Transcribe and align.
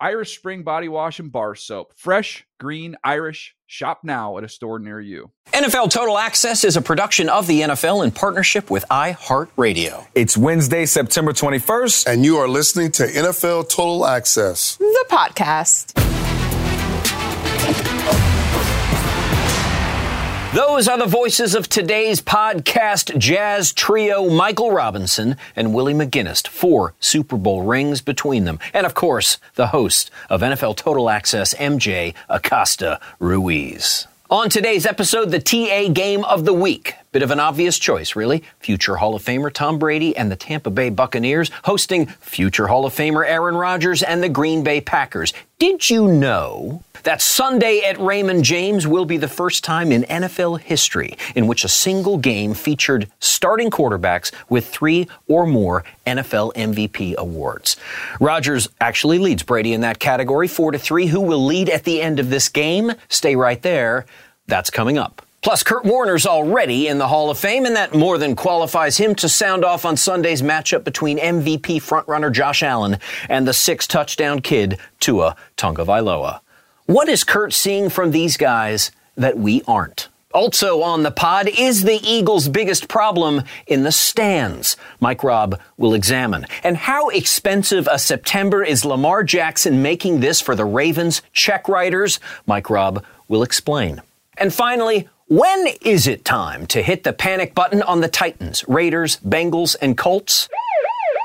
Irish 0.00 0.36
Spring 0.38 0.62
Body 0.62 0.88
Wash 0.88 1.18
and 1.18 1.32
Bar 1.32 1.56
Soap. 1.56 1.92
Fresh, 1.96 2.46
green, 2.60 2.96
Irish. 3.02 3.56
Shop 3.66 4.00
now 4.04 4.38
at 4.38 4.44
a 4.44 4.48
store 4.48 4.78
near 4.78 5.00
you. 5.00 5.32
NFL 5.52 5.90
Total 5.90 6.16
Access 6.16 6.62
is 6.62 6.76
a 6.76 6.82
production 6.82 7.28
of 7.28 7.46
the 7.48 7.62
NFL 7.62 8.04
in 8.04 8.12
partnership 8.12 8.70
with 8.70 8.84
iHeartRadio. 8.90 10.06
It's 10.14 10.36
Wednesday, 10.36 10.86
September 10.86 11.32
21st. 11.32 12.06
And 12.06 12.24
you 12.24 12.36
are 12.36 12.48
listening 12.48 12.92
to 12.92 13.06
NFL 13.06 13.68
Total 13.68 14.06
Access, 14.06 14.76
the 14.76 15.04
podcast. 15.10 15.94
Those 20.54 20.88
are 20.88 20.96
the 20.96 21.04
voices 21.04 21.54
of 21.54 21.68
today's 21.68 22.22
podcast 22.22 23.18
jazz 23.18 23.70
trio 23.70 24.30
Michael 24.30 24.72
Robinson 24.72 25.36
and 25.54 25.74
Willie 25.74 25.92
McGinest, 25.92 26.48
four 26.48 26.94
Super 27.00 27.36
Bowl 27.36 27.60
rings 27.64 28.00
between 28.00 28.46
them. 28.46 28.58
And 28.72 28.86
of 28.86 28.94
course, 28.94 29.36
the 29.56 29.66
host 29.68 30.10
of 30.30 30.40
NFL 30.40 30.76
Total 30.76 31.10
Access, 31.10 31.52
MJ 31.52 32.14
Acosta 32.30 32.98
Ruiz. 33.18 34.06
On 34.30 34.48
today's 34.48 34.86
episode, 34.86 35.30
the 35.32 35.38
TA 35.38 35.92
game 35.92 36.24
of 36.24 36.46
the 36.46 36.54
week. 36.54 36.94
Bit 37.10 37.22
of 37.22 37.30
an 37.30 37.40
obvious 37.40 37.78
choice, 37.78 38.14
really. 38.14 38.44
Future 38.60 38.96
Hall 38.96 39.14
of 39.14 39.24
Famer 39.24 39.50
Tom 39.50 39.78
Brady 39.78 40.14
and 40.14 40.30
the 40.30 40.36
Tampa 40.36 40.68
Bay 40.68 40.90
Buccaneers 40.90 41.50
hosting 41.64 42.04
future 42.06 42.66
Hall 42.66 42.84
of 42.84 42.94
Famer 42.94 43.26
Aaron 43.26 43.54
Rodgers 43.54 44.02
and 44.02 44.22
the 44.22 44.28
Green 44.28 44.62
Bay 44.62 44.82
Packers. 44.82 45.32
Did 45.58 45.88
you 45.88 46.06
know 46.06 46.82
that 47.04 47.22
Sunday 47.22 47.80
at 47.80 47.98
Raymond 47.98 48.44
James 48.44 48.86
will 48.86 49.06
be 49.06 49.16
the 49.16 49.26
first 49.26 49.64
time 49.64 49.90
in 49.90 50.02
NFL 50.02 50.60
history 50.60 51.16
in 51.34 51.46
which 51.46 51.64
a 51.64 51.68
single 51.68 52.18
game 52.18 52.52
featured 52.52 53.10
starting 53.20 53.70
quarterbacks 53.70 54.30
with 54.50 54.68
three 54.68 55.08
or 55.28 55.46
more 55.46 55.84
NFL 56.06 56.52
MVP 56.54 57.16
awards? 57.16 57.76
Rodgers 58.20 58.68
actually 58.82 59.18
leads 59.18 59.42
Brady 59.42 59.72
in 59.72 59.80
that 59.80 59.98
category, 59.98 60.46
four 60.46 60.72
to 60.72 60.78
three. 60.78 61.06
Who 61.06 61.22
will 61.22 61.46
lead 61.46 61.70
at 61.70 61.84
the 61.84 62.02
end 62.02 62.20
of 62.20 62.28
this 62.28 62.50
game? 62.50 62.92
Stay 63.08 63.34
right 63.34 63.62
there. 63.62 64.04
That's 64.46 64.68
coming 64.68 64.98
up. 64.98 65.22
Plus, 65.40 65.62
Kurt 65.62 65.84
Warner's 65.84 66.26
already 66.26 66.88
in 66.88 66.98
the 66.98 67.06
Hall 67.06 67.30
of 67.30 67.38
Fame, 67.38 67.64
and 67.64 67.76
that 67.76 67.94
more 67.94 68.18
than 68.18 68.34
qualifies 68.34 68.96
him 68.96 69.14
to 69.16 69.28
sound 69.28 69.64
off 69.64 69.84
on 69.84 69.96
Sunday's 69.96 70.42
matchup 70.42 70.82
between 70.82 71.18
MVP 71.18 71.76
frontrunner 71.76 72.32
Josh 72.32 72.62
Allen 72.62 72.98
and 73.28 73.46
the 73.46 73.52
six 73.52 73.86
touchdown 73.86 74.40
kid 74.40 74.78
Tua 74.98 75.36
Tagovailoa. 75.56 76.40
What 76.86 77.08
is 77.08 77.22
Kurt 77.22 77.52
seeing 77.52 77.88
from 77.88 78.10
these 78.10 78.36
guys 78.36 78.90
that 79.16 79.38
we 79.38 79.62
aren't? 79.68 80.08
Also 80.34 80.82
on 80.82 81.04
the 81.04 81.10
pod 81.10 81.48
is 81.48 81.84
the 81.84 82.00
Eagles' 82.02 82.48
biggest 82.48 82.88
problem 82.88 83.42
in 83.66 83.82
the 83.84 83.92
stands. 83.92 84.76
Mike 85.00 85.22
Robb 85.22 85.58
will 85.76 85.94
examine. 85.94 86.46
And 86.62 86.76
how 86.76 87.08
expensive 87.08 87.88
a 87.90 87.98
September 87.98 88.62
is 88.62 88.84
Lamar 88.84 89.22
Jackson 89.24 89.82
making 89.82 90.20
this 90.20 90.40
for 90.40 90.54
the 90.54 90.64
Ravens 90.66 91.22
check 91.32 91.68
writers? 91.68 92.20
Mike 92.46 92.68
Robb 92.68 93.04
will 93.28 93.42
explain. 93.42 94.02
And 94.36 94.52
finally, 94.52 95.08
when 95.28 95.66
is 95.82 96.06
it 96.06 96.24
time 96.24 96.66
to 96.68 96.82
hit 96.82 97.04
the 97.04 97.12
panic 97.12 97.54
button 97.54 97.82
on 97.82 98.00
the 98.00 98.08
Titans, 98.08 98.64
Raiders, 98.66 99.18
Bengals, 99.18 99.76
and 99.80 99.96
Colts? 99.96 100.48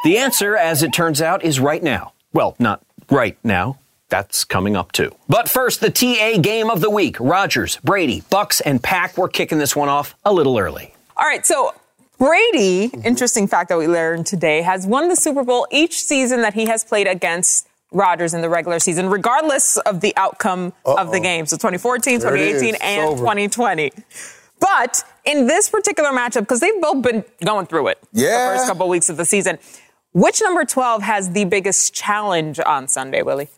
The 0.04 0.18
answer, 0.18 0.56
as 0.56 0.84
it 0.84 0.94
turns 0.94 1.22
out, 1.22 1.44
is 1.44 1.60
right 1.60 1.82
now. 1.82 2.14
Well, 2.34 2.56
not 2.60 2.82
right 3.10 3.38
now. 3.44 3.80
That's 4.10 4.44
coming 4.44 4.76
up 4.76 4.92
too. 4.92 5.16
But 5.28 5.50
first, 5.50 5.80
the 5.80 5.90
TA 5.90 6.38
game 6.42 6.70
of 6.70 6.82
the 6.82 6.90
week. 6.90 7.18
Rodgers, 7.20 7.78
Brady, 7.78 8.22
Bucks, 8.30 8.62
and 8.62 8.84
Pack. 8.84 9.18
We're 9.18 9.30
kicking 9.30 9.58
this 9.58 9.76
one 9.76 9.90
off 9.90 10.16
a 10.26 10.34
little 10.34 10.60
early. 10.60 10.94
All 11.16 11.26
right, 11.26 11.46
so 11.46 11.74
Brady, 12.18 12.92
interesting 13.04 13.48
fact 13.48 13.70
that 13.70 13.78
we 13.78 13.88
learned 13.88 14.26
today, 14.26 14.62
has 14.62 14.86
won 14.86 15.10
the 15.10 15.16
Super 15.16 15.44
Bowl 15.44 15.68
each 15.72 16.04
season 16.04 16.42
that 16.42 16.54
he 16.54 16.66
has 16.66 16.84
played 16.84 17.08
against 17.08 17.68
Rodgers 17.94 18.34
in 18.34 18.42
the 18.42 18.50
regular 18.50 18.80
season, 18.80 19.10
regardless 19.10 19.78
of 19.78 20.02
the 20.02 20.14
outcome 20.18 20.74
Uh-oh. 20.86 20.98
of 20.98 21.12
the 21.12 21.20
game. 21.20 21.46
So 21.46 21.56
2014, 21.56 22.20
there 22.20 22.30
2018, 22.32 22.76
and 22.82 23.10
over. 23.10 23.20
2020. 23.20 23.92
But 24.60 25.04
in 25.26 25.48
this 25.48 25.70
particular 25.70 26.10
matchup, 26.12 26.42
because 26.42 26.60
they've 26.60 26.82
both 26.82 27.02
been 27.02 27.26
going 27.44 27.66
through 27.66 27.88
it 27.88 28.00
yeah. 28.14 28.52
the 28.52 28.58
first 28.58 28.68
couple 28.68 28.86
of 28.86 28.90
weeks 28.90 29.10
of 29.10 29.18
the 29.18 29.26
season, 29.26 29.60
which 30.14 30.42
number 30.42 30.64
12 30.64 31.02
has 31.02 31.32
the 31.32 31.46
biggest 31.46 31.94
challenge 31.94 32.60
on 32.60 32.88
Sunday, 32.88 33.22
Willie? 33.24 33.50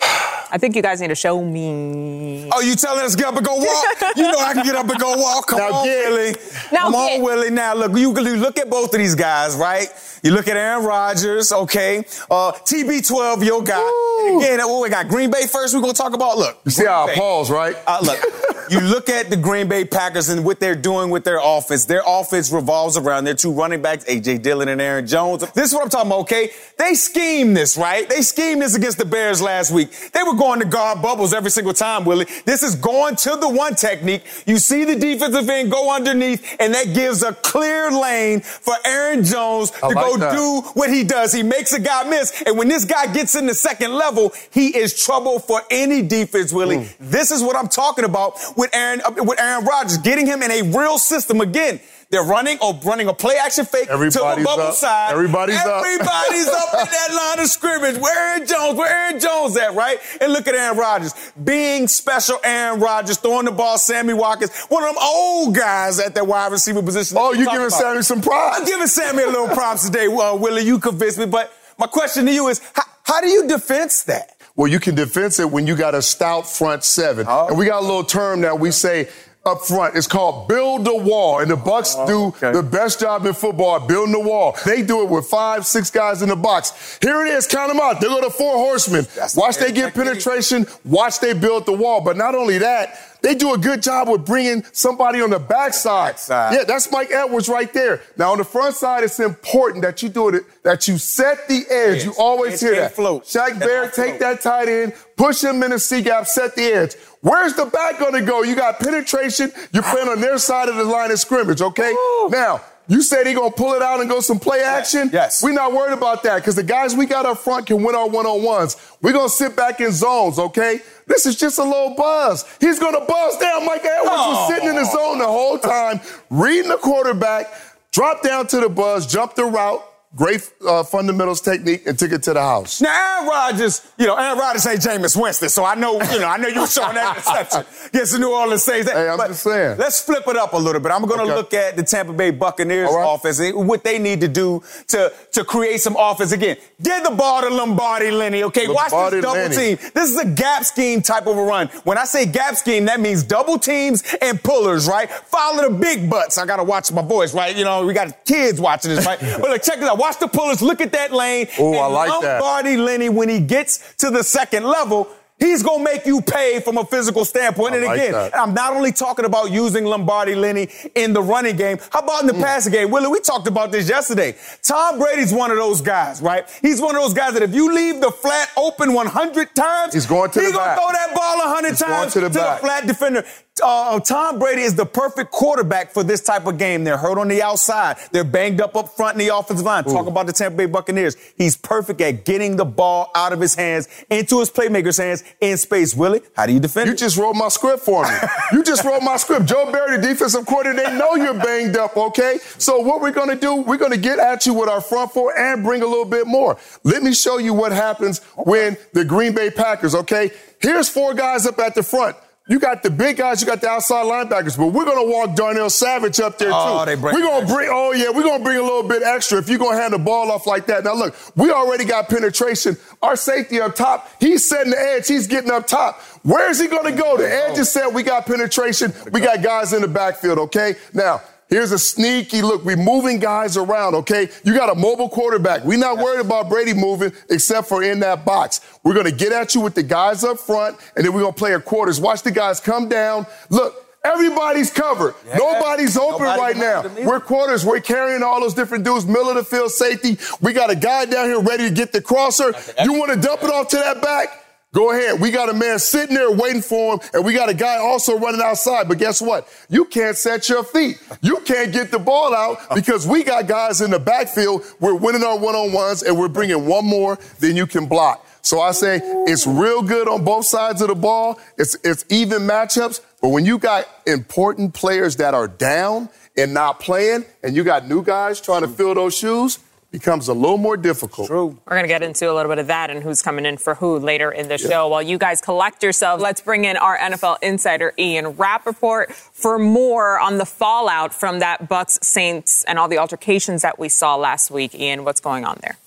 I 0.50 0.56
think 0.58 0.76
you 0.76 0.82
guys 0.82 1.00
need 1.00 1.08
to 1.08 1.14
show 1.14 1.42
me. 1.44 2.48
Oh, 2.52 2.60
you 2.60 2.74
telling 2.74 3.04
us 3.04 3.12
to 3.12 3.18
get 3.18 3.26
up 3.26 3.36
and 3.36 3.44
go 3.44 3.56
walk? 3.56 4.16
you 4.16 4.22
know 4.22 4.38
I 4.38 4.54
can 4.54 4.64
get 4.64 4.76
up 4.76 4.88
and 4.88 4.98
go 4.98 5.16
walk. 5.18 5.46
Come 5.48 5.58
now, 5.58 5.72
on, 5.72 5.86
Willie. 5.86 6.34
Now, 6.72 6.84
Come 6.84 6.94
on, 6.94 7.22
Willie. 7.22 7.50
Now, 7.50 7.74
look, 7.74 7.92
you, 7.96 8.16
you 8.18 8.36
look 8.36 8.58
at 8.58 8.70
both 8.70 8.94
of 8.94 8.98
these 8.98 9.14
guys, 9.14 9.56
right? 9.56 9.88
You 10.22 10.32
look 10.32 10.48
at 10.48 10.56
Aaron 10.56 10.84
Rodgers, 10.84 11.52
okay? 11.52 11.98
Uh, 12.30 12.52
TB12, 12.52 13.44
your 13.44 13.62
guy. 13.62 13.78
Ooh. 13.78 14.38
Again, 14.38 14.58
oh, 14.62 14.82
we 14.82 14.88
got 14.88 15.08
Green 15.08 15.30
Bay 15.30 15.46
first. 15.46 15.74
We're 15.74 15.80
gonna 15.80 15.92
talk 15.92 16.14
about. 16.14 16.38
Look, 16.38 16.58
you 16.64 16.70
see 16.70 16.86
how 16.86 17.06
I 17.08 17.14
pause, 17.14 17.50
right? 17.50 17.76
Uh, 17.86 18.00
look, 18.02 18.18
you 18.70 18.80
look 18.80 19.08
at 19.08 19.30
the 19.30 19.36
Green 19.36 19.68
Bay 19.68 19.84
Packers 19.84 20.28
and 20.28 20.44
what 20.44 20.58
they're 20.58 20.74
doing 20.74 21.10
with 21.10 21.24
their 21.24 21.38
offense. 21.42 21.84
Their 21.84 22.02
offense 22.04 22.50
revolves 22.50 22.96
around 22.96 23.24
their 23.24 23.34
two 23.34 23.52
running 23.52 23.80
backs, 23.80 24.04
AJ 24.06 24.42
Dillon 24.42 24.68
and 24.68 24.80
Aaron 24.80 25.06
Jones. 25.06 25.48
This 25.52 25.68
is 25.68 25.74
what 25.74 25.84
I'm 25.84 25.90
talking 25.90 26.08
about. 26.08 26.20
Okay, 26.20 26.50
they 26.78 26.94
scheme 26.94 27.54
this, 27.54 27.78
right? 27.78 28.08
They 28.08 28.22
schemed 28.22 28.62
this 28.62 28.74
against 28.74 28.98
the 28.98 29.04
Bears 29.04 29.40
last 29.40 29.70
week. 29.70 29.87
They 30.12 30.22
were 30.22 30.34
going 30.34 30.60
to 30.60 30.66
guard 30.66 31.02
bubbles 31.02 31.32
every 31.32 31.50
single 31.50 31.74
time, 31.74 32.04
Willie. 32.04 32.26
This 32.44 32.62
is 32.62 32.74
going 32.74 33.16
to 33.16 33.36
the 33.36 33.48
one 33.48 33.74
technique. 33.74 34.22
You 34.46 34.58
see 34.58 34.84
the 34.84 34.96
defensive 34.96 35.48
end 35.48 35.70
go 35.70 35.94
underneath, 35.94 36.56
and 36.60 36.74
that 36.74 36.94
gives 36.94 37.22
a 37.22 37.32
clear 37.32 37.90
lane 37.90 38.40
for 38.40 38.74
Aaron 38.84 39.24
Jones 39.24 39.72
I 39.82 39.88
to 39.88 39.94
like 39.94 40.06
go 40.06 40.16
that. 40.18 40.32
do 40.32 40.60
what 40.74 40.90
he 40.90 41.04
does. 41.04 41.32
He 41.32 41.42
makes 41.42 41.72
a 41.72 41.80
guy 41.80 42.08
miss, 42.08 42.42
and 42.46 42.56
when 42.58 42.68
this 42.68 42.84
guy 42.84 43.12
gets 43.12 43.34
in 43.34 43.46
the 43.46 43.54
second 43.54 43.92
level, 43.92 44.32
he 44.50 44.76
is 44.76 45.00
trouble 45.00 45.38
for 45.38 45.62
any 45.70 46.02
defense, 46.02 46.52
Willie. 46.52 46.78
Mm. 46.78 46.96
This 47.00 47.30
is 47.30 47.42
what 47.42 47.56
I'm 47.56 47.68
talking 47.68 48.04
about 48.04 48.34
with 48.56 48.74
Aaron 48.74 49.00
uh, 49.04 49.12
with 49.18 49.40
Aaron 49.40 49.64
Rodgers, 49.64 49.98
getting 49.98 50.26
him 50.26 50.42
in 50.42 50.50
a 50.50 50.62
real 50.62 50.98
system 50.98 51.40
again. 51.40 51.80
They're 52.10 52.22
running 52.22 52.56
or 52.62 52.72
running 52.84 53.06
a 53.08 53.12
play 53.12 53.34
action 53.36 53.66
fake 53.66 53.88
Everybody's 53.90 54.14
to 54.14 54.40
the 54.40 54.44
bubble 54.44 54.68
up. 54.68 54.74
side. 54.74 55.12
Everybody's, 55.12 55.56
Everybody's 55.58 56.48
up. 56.48 56.72
up 56.72 56.86
in 56.86 56.92
that 56.92 57.14
line 57.36 57.44
of 57.44 57.50
scrimmage. 57.50 57.98
Where 57.98 58.30
Aaron 58.30 58.46
Jones? 58.46 58.78
Where 58.78 58.88
Aaron 58.90 59.20
Jones 59.20 59.56
at, 59.58 59.74
right? 59.74 59.98
And 60.22 60.32
look 60.32 60.48
at 60.48 60.54
Aaron 60.54 60.78
Rodgers. 60.78 61.12
Being 61.44 61.86
special 61.86 62.38
Aaron 62.42 62.80
Rodgers, 62.80 63.18
throwing 63.18 63.44
the 63.44 63.52
ball, 63.52 63.76
Sammy 63.76 64.14
Watkins, 64.14 64.56
one 64.68 64.84
of 64.84 64.88
them 64.94 65.02
old 65.02 65.54
guys 65.54 66.00
at 66.00 66.14
that 66.14 66.26
wide 66.26 66.50
receiver 66.50 66.82
position. 66.82 67.18
Oh, 67.20 67.34
you 67.34 67.44
giving 67.44 67.66
about. 67.66 67.72
Sammy 67.72 68.00
some 68.02 68.22
props? 68.22 68.58
I'm 68.60 68.64
giving 68.66 68.86
Sammy 68.86 69.24
a 69.24 69.26
little 69.26 69.48
props 69.48 69.84
today, 69.84 70.06
uh, 70.06 70.34
Willie. 70.34 70.62
You 70.64 70.78
convinced 70.78 71.18
me. 71.18 71.26
But 71.26 71.52
my 71.78 71.86
question 71.88 72.24
to 72.24 72.32
you 72.32 72.48
is, 72.48 72.62
how, 72.74 72.84
how 73.02 73.20
do 73.20 73.28
you 73.28 73.46
defense 73.46 74.04
that? 74.04 74.34
Well, 74.56 74.66
you 74.68 74.80
can 74.80 74.94
defense 74.94 75.38
it 75.38 75.50
when 75.50 75.66
you 75.66 75.76
got 75.76 75.94
a 75.94 76.00
stout 76.00 76.48
front 76.48 76.84
seven. 76.84 77.26
Oh. 77.28 77.48
And 77.48 77.58
we 77.58 77.66
got 77.66 77.80
a 77.80 77.86
little 77.86 78.02
term 78.02 78.40
that 78.40 78.58
we 78.58 78.70
say 78.70 79.08
up 79.48 79.62
front. 79.62 79.96
It's 79.96 80.06
called 80.06 80.46
build 80.48 80.84
the 80.84 80.94
wall. 80.94 81.40
And 81.40 81.50
the 81.50 81.56
Bucks 81.56 81.94
oh, 81.96 82.06
do 82.06 82.24
okay. 82.26 82.52
the 82.52 82.62
best 82.62 83.00
job 83.00 83.26
in 83.26 83.32
football 83.34 83.80
building 83.80 84.12
the 84.12 84.20
wall. 84.20 84.56
They 84.64 84.82
do 84.82 85.02
it 85.02 85.08
with 85.08 85.26
five, 85.26 85.66
six 85.66 85.90
guys 85.90 86.22
in 86.22 86.28
the 86.28 86.36
box. 86.36 86.98
Here 87.02 87.26
it 87.26 87.32
is. 87.32 87.46
Count 87.46 87.70
them 87.72 87.80
out. 87.80 88.00
They 88.00 88.06
go 88.06 88.20
to 88.20 88.30
four 88.30 88.56
horsemen. 88.56 89.06
That's 89.16 89.36
watch 89.36 89.56
they 89.56 89.72
get 89.72 89.94
penetration. 89.94 90.66
Watch 90.84 91.20
they 91.20 91.32
build 91.32 91.66
the 91.66 91.72
wall. 91.72 92.00
But 92.00 92.16
not 92.16 92.34
only 92.34 92.58
that, 92.58 92.96
they 93.20 93.34
do 93.34 93.52
a 93.52 93.58
good 93.58 93.82
job 93.82 94.08
with 94.08 94.24
bringing 94.24 94.62
somebody 94.72 95.20
on 95.20 95.30
the 95.30 95.38
backside. 95.38 96.12
backside. 96.12 96.54
Yeah, 96.54 96.64
that's 96.64 96.90
Mike 96.90 97.10
Edwards 97.10 97.48
right 97.48 97.72
there. 97.72 98.00
Now 98.16 98.32
on 98.32 98.38
the 98.38 98.44
front 98.44 98.76
side, 98.76 99.02
it's 99.02 99.18
important 99.18 99.82
that 99.82 100.02
you 100.02 100.08
do 100.08 100.28
it, 100.28 100.44
that 100.62 100.86
you 100.86 100.98
set 100.98 101.48
the 101.48 101.64
edge. 101.68 102.04
You 102.04 102.14
always 102.18 102.60
hear 102.60 102.76
that. 102.76 102.94
Float. 102.94 103.24
Shaq 103.24 103.58
Barrett, 103.58 103.94
take 103.94 104.18
that 104.20 104.40
tight 104.40 104.68
end, 104.68 104.94
push 105.16 105.42
him 105.42 105.62
in 105.62 105.70
the 105.70 105.78
C 105.78 106.00
gap, 106.02 106.26
set 106.26 106.54
the 106.54 106.62
edge. 106.62 106.94
Where's 107.20 107.54
the 107.54 107.66
back 107.66 107.98
going 107.98 108.14
to 108.14 108.22
go? 108.22 108.42
You 108.42 108.54
got 108.54 108.78
penetration. 108.78 109.52
You're 109.72 109.82
playing 109.82 110.08
on 110.08 110.20
their 110.20 110.38
side 110.38 110.68
of 110.68 110.76
the 110.76 110.84
line 110.84 111.10
of 111.10 111.18
scrimmage, 111.18 111.60
okay? 111.60 111.90
Ooh. 111.90 112.28
Now, 112.30 112.60
you 112.88 113.02
said 113.02 113.26
he 113.26 113.34
gonna 113.34 113.50
pull 113.50 113.74
it 113.74 113.82
out 113.82 114.00
and 114.00 114.08
go 114.08 114.20
some 114.20 114.38
play 114.38 114.62
action. 114.62 115.10
Yes. 115.12 115.42
We're 115.42 115.52
not 115.52 115.74
worried 115.74 115.92
about 115.92 116.22
that 116.22 116.36
because 116.36 116.56
the 116.56 116.62
guys 116.62 116.96
we 116.96 117.04
got 117.04 117.26
up 117.26 117.36
front 117.36 117.66
can 117.66 117.84
win 117.84 117.94
our 117.94 118.08
one 118.08 118.24
on 118.24 118.42
ones. 118.42 118.76
We're 119.02 119.12
gonna 119.12 119.28
sit 119.28 119.54
back 119.54 119.80
in 119.80 119.92
zones, 119.92 120.38
okay? 120.38 120.80
This 121.06 121.26
is 121.26 121.36
just 121.36 121.58
a 121.58 121.64
little 121.64 121.94
buzz. 121.94 122.46
He's 122.60 122.78
gonna 122.78 123.04
buzz 123.04 123.36
down. 123.36 123.66
Mike 123.66 123.84
Edwards 123.84 124.10
was 124.10 124.48
sitting 124.48 124.70
in 124.70 124.76
the 124.76 124.86
zone 124.86 125.18
the 125.18 125.26
whole 125.26 125.58
time, 125.58 126.00
reading 126.30 126.70
the 126.70 126.78
quarterback, 126.78 127.52
drop 127.92 128.22
down 128.22 128.46
to 128.48 128.60
the 128.60 128.70
buzz, 128.70 129.06
jump 129.06 129.34
the 129.34 129.44
route, 129.44 129.84
great 130.16 130.50
uh, 130.66 130.82
fundamentals 130.82 131.40
technique, 131.40 131.86
and 131.86 131.98
took 131.98 132.12
it 132.12 132.22
to 132.24 132.32
the 132.32 132.40
house. 132.40 132.80
Now, 132.80 132.88
Aaron 133.18 133.28
Rodgers, 133.28 133.86
you 133.98 134.06
know, 134.06 134.16
Aaron 134.16 134.38
Rodgers 134.38 134.66
ain't 134.66 134.80
Jameis 134.80 135.20
Winston, 135.20 135.48
so 135.50 135.64
I 135.64 135.74
know, 135.74 136.00
you 136.12 136.18
know, 136.20 136.26
I 136.28 136.36
know 136.38 136.48
you 136.48 136.60
were 136.62 136.66
showing 136.78 136.94
that 136.94 137.16
interception 137.16 137.64
against 137.88 138.12
the 138.12 138.18
New 138.18 138.32
Orleans 138.32 138.62
Saints. 138.62 138.90
Hey, 138.90 139.08
I'm 139.08 139.16
but 139.18 139.28
just 139.28 139.42
saying. 139.42 139.78
Let's 139.78 140.00
flip 140.02 140.24
it 140.26 140.36
up 140.36 140.54
a 140.54 140.56
little 140.56 140.80
bit. 140.80 140.90
I'm 140.92 141.04
going 141.04 141.18
to 141.18 141.24
Okay. 141.24 141.34
look 141.34 141.54
at 141.54 141.76
the 141.76 141.82
Tampa 141.82 142.12
Bay 142.14 142.30
Buccaneers 142.30 142.88
right. 142.90 143.14
offense 143.14 143.38
and 143.38 143.68
what 143.68 143.84
they 143.84 143.98
need 143.98 144.20
to 144.22 144.28
do 144.28 144.62
to, 144.88 145.12
to 145.32 145.44
create 145.44 145.80
some 145.80 145.94
offense 145.98 146.32
again. 146.32 146.56
Give 146.82 147.02
the 147.04 147.10
ball 147.10 147.42
to 147.42 147.50
Lombardi 147.50 148.10
Lenny, 148.10 148.44
okay? 148.44 148.66
Watch 148.68 148.90
this 148.90 149.22
double 149.22 149.34
Lenny. 149.40 149.56
team. 149.76 149.78
This 149.94 150.10
is 150.10 150.16
a 150.16 150.24
gap 150.26 150.64
scheme 150.64 151.02
type 151.02 151.26
of 151.26 151.36
a 151.36 151.42
run. 151.42 151.68
When 151.84 151.98
I 151.98 152.04
say 152.04 152.24
gap 152.24 152.56
scheme, 152.56 152.86
that 152.86 152.98
means 153.00 153.22
double 153.24 153.58
teams 153.58 154.02
and 154.22 154.42
pullers, 154.42 154.88
right? 154.88 155.10
Follow 155.10 155.68
the 155.68 155.74
big 155.74 156.08
butts. 156.08 156.38
I 156.38 156.46
got 156.46 156.56
to 156.56 156.64
watch 156.64 156.90
my 156.92 157.02
voice, 157.02 157.34
right? 157.34 157.54
You 157.54 157.64
know, 157.64 157.84
we 157.84 157.92
got 157.92 158.24
kids 158.24 158.58
watching 158.60 158.94
this, 158.94 159.04
right? 159.04 159.18
but 159.40 159.42
look, 159.50 159.62
check 159.62 159.80
this 159.80 159.88
out. 159.88 159.97
Watch 159.98 160.18
the 160.18 160.28
pullers. 160.28 160.62
Look 160.62 160.80
at 160.80 160.92
that 160.92 161.12
lane. 161.12 161.48
Oh, 161.58 161.74
I 161.74 161.86
like 161.86 162.20
that. 162.22 162.40
Lombardi 162.40 162.76
Lenny, 162.76 163.08
when 163.08 163.28
he 163.28 163.40
gets 163.40 163.94
to 163.96 164.10
the 164.10 164.22
second 164.22 164.64
level, 164.64 165.08
He's 165.40 165.62
gonna 165.62 165.84
make 165.84 166.04
you 166.04 166.20
pay 166.20 166.58
from 166.58 166.78
a 166.78 166.84
physical 166.84 167.24
standpoint. 167.24 167.72
I 167.72 167.76
and 167.76 167.86
like 167.86 167.98
again, 168.00 168.10
that. 168.10 168.36
I'm 168.36 168.54
not 168.54 168.72
only 168.74 168.90
talking 168.90 169.24
about 169.24 169.52
using 169.52 169.84
Lombardi 169.84 170.34
Lenny 170.34 170.68
in 170.96 171.12
the 171.12 171.22
running 171.22 171.54
game. 171.54 171.78
How 171.92 172.00
about 172.00 172.24
in 172.24 172.28
Mm. 172.28 172.32
the 172.38 172.42
passing 172.42 172.72
game? 172.72 172.90
Willie, 172.90 173.06
we 173.06 173.20
talked 173.20 173.46
about 173.46 173.70
this 173.70 173.88
yesterday. 173.88 174.34
Tom 174.64 174.98
Brady's 174.98 175.32
one 175.32 175.52
of 175.52 175.56
those 175.56 175.80
guys, 175.80 176.20
right? 176.20 176.44
He's 176.60 176.80
one 176.80 176.96
of 176.96 177.02
those 177.02 177.14
guys 177.14 177.34
that 177.34 177.44
if 177.44 177.54
you 177.54 177.72
leave 177.72 178.00
the 178.00 178.10
flat 178.10 178.50
open 178.56 178.92
100 178.94 179.54
times, 179.54 179.94
He's 179.94 180.06
going 180.06 180.32
to 180.32 180.40
he's 180.40 180.50
the 180.50 180.58
gonna 180.58 180.70
back. 180.74 180.76
throw 180.76 180.90
that 180.90 181.14
ball 181.14 181.38
100 181.38 181.68
He's 181.68 181.82
going 181.82 181.92
times 181.92 182.12
to 182.14 182.20
the 182.22 182.30
back. 182.30 182.58
flat 182.60 182.86
defender. 182.88 183.24
Uh, 183.62 183.98
Tom 184.00 184.38
Brady 184.38 184.62
is 184.62 184.74
the 184.74 184.86
perfect 184.86 185.30
quarterback 185.30 185.92
for 185.92 186.02
this 186.02 186.22
type 186.22 186.46
of 186.46 186.58
game. 186.58 186.84
They're 186.84 186.96
hurt 186.96 187.18
on 187.18 187.28
the 187.28 187.42
outside. 187.42 187.96
They're 188.12 188.24
banged 188.24 188.60
up 188.60 188.76
up 188.76 188.88
front 188.90 189.14
in 189.20 189.26
the 189.26 189.34
offensive 189.36 189.64
line. 189.64 189.84
Talk 189.84 190.06
about 190.06 190.26
the 190.26 190.32
Tampa 190.32 190.56
Bay 190.56 190.66
Buccaneers. 190.66 191.16
He's 191.36 191.56
perfect 191.56 192.00
at 192.00 192.24
getting 192.24 192.56
the 192.56 192.64
ball 192.64 193.10
out 193.14 193.32
of 193.32 193.40
his 193.40 193.54
hands 193.54 193.88
into 194.10 194.40
his 194.40 194.50
playmaker's 194.50 194.96
hands 194.98 195.24
in 195.40 195.56
space. 195.56 195.94
Willie, 195.94 196.20
how 196.34 196.46
do 196.46 196.52
you 196.52 196.60
defend 196.60 196.86
You 196.88 196.92
it? 196.94 196.98
just 196.98 197.16
wrote 197.16 197.34
my 197.34 197.48
script 197.48 197.82
for 197.82 198.02
me. 198.04 198.10
you 198.52 198.62
just 198.62 198.84
wrote 198.84 199.02
my 199.02 199.16
script. 199.16 199.46
Joe 199.46 199.70
Barry, 199.72 199.96
the 199.96 200.06
defensive 200.06 200.46
coordinator, 200.46 200.90
they 200.90 200.98
know 200.98 201.14
you're 201.16 201.34
banged 201.34 201.76
up, 201.76 201.96
okay? 201.96 202.38
So 202.58 202.78
what 202.80 203.00
we're 203.00 203.12
going 203.12 203.30
to 203.30 203.36
do, 203.36 203.56
we're 203.56 203.76
going 203.78 203.92
to 203.92 203.98
get 203.98 204.18
at 204.18 204.46
you 204.46 204.54
with 204.54 204.68
our 204.68 204.80
front 204.80 205.12
four 205.12 205.36
and 205.38 205.62
bring 205.64 205.82
a 205.82 205.86
little 205.86 206.04
bit 206.04 206.26
more. 206.26 206.56
Let 206.84 207.02
me 207.02 207.12
show 207.12 207.38
you 207.38 207.54
what 207.54 207.72
happens 207.72 208.20
when 208.36 208.76
the 208.92 209.04
Green 209.04 209.34
Bay 209.34 209.50
Packers, 209.50 209.94
okay? 209.94 210.30
Here's 210.60 210.88
four 210.88 211.14
guys 211.14 211.46
up 211.46 211.58
at 211.58 211.74
the 211.74 211.82
front. 211.82 212.16
You 212.50 212.58
got 212.58 212.82
the 212.82 212.88
big 212.88 213.18
guys, 213.18 213.42
you 213.42 213.46
got 213.46 213.60
the 213.60 213.68
outside 213.68 214.06
linebackers, 214.06 214.56
but 214.56 214.68
we're 214.68 214.86
gonna 214.86 215.04
walk 215.04 215.36
Darnell 215.36 215.68
Savage 215.68 216.18
up 216.18 216.38
there 216.38 216.48
Oh, 216.50 216.84
too. 216.86 217.00
we're 217.02 217.12
gonna 217.12 217.46
bring, 217.46 217.68
oh 217.70 217.92
yeah, 217.92 218.08
we're 218.08 218.22
gonna 218.22 218.42
bring 218.42 218.56
a 218.56 218.62
little 218.62 218.82
bit 218.82 219.02
extra 219.02 219.36
if 219.38 219.50
you're 219.50 219.58
gonna 219.58 219.76
hand 219.76 219.92
the 219.92 219.98
ball 219.98 220.30
off 220.32 220.46
like 220.46 220.64
that. 220.66 220.82
Now 220.82 220.94
look, 220.94 221.14
we 221.36 221.50
already 221.50 221.84
got 221.84 222.08
penetration. 222.08 222.78
Our 223.02 223.16
safety 223.16 223.60
up 223.60 223.74
top, 223.76 224.08
he's 224.18 224.48
setting 224.48 224.70
the 224.70 224.80
edge, 224.80 225.06
he's 225.06 225.26
getting 225.26 225.50
up 225.50 225.66
top. 225.66 226.00
Where 226.22 226.48
is 226.48 226.58
he 226.58 226.68
gonna 226.68 226.92
go? 226.96 227.18
The 227.18 227.30
edge 227.30 227.58
is 227.58 227.70
set, 227.70 227.92
we 227.92 228.02
got 228.02 228.24
penetration, 228.24 228.94
we 229.12 229.20
got 229.20 229.42
guys 229.42 229.74
in 229.74 229.82
the 229.82 229.88
backfield, 229.88 230.38
okay? 230.38 230.76
Now, 230.94 231.20
Here's 231.48 231.72
a 231.72 231.78
sneaky 231.78 232.42
look. 232.42 232.64
We're 232.64 232.76
moving 232.76 233.18
guys 233.18 233.56
around, 233.56 233.94
okay? 233.94 234.28
You 234.44 234.54
got 234.54 234.68
a 234.70 234.74
mobile 234.74 235.08
quarterback. 235.08 235.64
We're 235.64 235.78
not 235.78 235.96
worried 235.96 236.20
about 236.20 236.48
Brady 236.50 236.74
moving 236.74 237.12
except 237.30 237.68
for 237.68 237.82
in 237.82 238.00
that 238.00 238.24
box. 238.24 238.60
We're 238.82 238.92
going 238.94 239.06
to 239.06 239.12
get 239.12 239.32
at 239.32 239.54
you 239.54 239.62
with 239.62 239.74
the 239.74 239.82
guys 239.82 240.24
up 240.24 240.38
front, 240.38 240.76
and 240.94 241.04
then 241.06 241.12
we're 241.14 241.20
going 241.20 241.32
to 241.32 241.38
play 241.38 241.52
our 241.52 241.60
quarters. 241.60 242.00
Watch 242.00 242.22
the 242.22 242.30
guys 242.30 242.60
come 242.60 242.88
down. 242.90 243.26
Look, 243.48 243.74
everybody's 244.04 244.70
covered. 244.70 245.14
Nobody's 245.36 245.96
open 245.96 246.26
Nobody 246.26 246.40
right 246.40 246.56
now. 246.56 246.82
have 246.82 246.94
them 246.94 246.98
either. 246.98 247.06
We're 247.08 247.20
quarters. 247.20 247.64
We're 247.64 247.80
carrying 247.80 248.22
all 248.22 248.40
those 248.42 248.54
different 248.54 248.84
dudes. 248.84 249.06
Middle 249.06 249.30
of 249.30 249.36
the 249.36 249.44
field 249.44 249.70
safety. 249.70 250.18
We 250.42 250.52
got 250.52 250.68
a 250.70 250.76
guy 250.76 251.06
down 251.06 251.26
here 251.26 251.40
ready 251.40 251.68
to 251.68 251.74
get 251.74 251.92
the 251.92 252.02
crosser. 252.02 252.52
You 252.82 252.92
want 252.92 253.12
to 253.12 253.18
dump 253.18 253.42
it 253.42 253.50
off 253.50 253.68
to 253.68 253.76
that 253.76 254.02
back? 254.02 254.44
Go 254.74 254.92
ahead. 254.92 255.18
We 255.18 255.30
got 255.30 255.48
a 255.48 255.54
man 255.54 255.78
sitting 255.78 256.14
there 256.14 256.30
waiting 256.30 256.60
for 256.60 256.94
him, 256.94 257.00
and 257.14 257.24
we 257.24 257.32
got 257.32 257.48
a 257.48 257.54
guy 257.54 257.78
also 257.78 258.18
running 258.18 258.42
outside. 258.42 258.86
But 258.86 258.98
guess 258.98 259.22
what? 259.22 259.48
You 259.70 259.86
can't 259.86 260.16
set 260.16 260.48
your 260.48 260.62
feet. 260.62 261.02
You 261.22 261.38
can't 261.40 261.72
get 261.72 261.90
the 261.90 261.98
ball 261.98 262.34
out 262.34 262.58
because 262.74 263.06
we 263.06 263.24
got 263.24 263.46
guys 263.46 263.80
in 263.80 263.90
the 263.90 263.98
backfield. 263.98 264.64
We're 264.78 264.94
winning 264.94 265.24
our 265.24 265.38
one-on-ones, 265.38 266.02
and 266.02 266.18
we're 266.18 266.28
bringing 266.28 266.66
one 266.66 266.84
more 266.84 267.18
than 267.40 267.56
you 267.56 267.66
can 267.66 267.86
block. 267.86 268.26
So 268.42 268.60
I 268.60 268.72
say 268.72 269.00
it's 269.02 269.46
real 269.46 269.82
good 269.82 270.06
on 270.06 270.24
both 270.24 270.44
sides 270.44 270.82
of 270.82 270.88
the 270.88 270.94
ball. 270.94 271.40
It's 271.56 271.76
it's 271.82 272.04
even 272.10 272.42
matchups. 272.42 273.00
But 273.20 273.30
when 273.30 273.44
you 273.44 273.58
got 273.58 273.86
important 274.06 274.74
players 274.74 275.16
that 275.16 275.34
are 275.34 275.48
down 275.48 276.08
and 276.36 276.54
not 276.54 276.78
playing, 276.78 277.24
and 277.42 277.56
you 277.56 277.64
got 277.64 277.88
new 277.88 278.02
guys 278.02 278.40
trying 278.40 278.62
to 278.62 278.68
fill 278.68 278.94
those 278.94 279.16
shoes, 279.16 279.58
becomes 279.90 280.28
a 280.28 280.34
little 280.34 280.58
more 280.58 280.76
difficult. 280.76 281.28
True. 281.28 281.58
We're 281.66 281.76
going 281.76 281.84
to 281.84 281.88
get 281.88 282.02
into 282.02 282.30
a 282.30 282.34
little 282.34 282.50
bit 282.50 282.58
of 282.58 282.66
that 282.66 282.90
and 282.90 283.02
who's 283.02 283.22
coming 283.22 283.46
in 283.46 283.56
for 283.56 283.74
who 283.76 283.98
later 283.98 284.30
in 284.30 284.48
the 284.48 284.58
show. 284.58 284.88
While 284.88 285.02
you 285.02 285.16
guys 285.16 285.40
collect 285.40 285.82
yourselves, 285.82 286.22
let's 286.22 286.40
bring 286.40 286.64
in 286.64 286.76
our 286.76 286.98
NFL 286.98 287.38
insider 287.42 287.94
Ian 287.98 288.28
Rapoport 288.30 289.12
for 289.12 289.58
more 289.58 290.18
on 290.20 290.38
the 290.38 290.44
fallout 290.44 291.14
from 291.14 291.38
that 291.38 291.68
Bucks 291.68 291.98
Saints 292.02 292.64
and 292.64 292.78
all 292.78 292.88
the 292.88 292.98
altercations 292.98 293.62
that 293.62 293.78
we 293.78 293.88
saw 293.88 294.16
last 294.16 294.50
week. 294.50 294.74
Ian, 294.74 295.04
what's 295.04 295.20
going 295.20 295.44
on 295.44 295.58
there? 295.62 295.78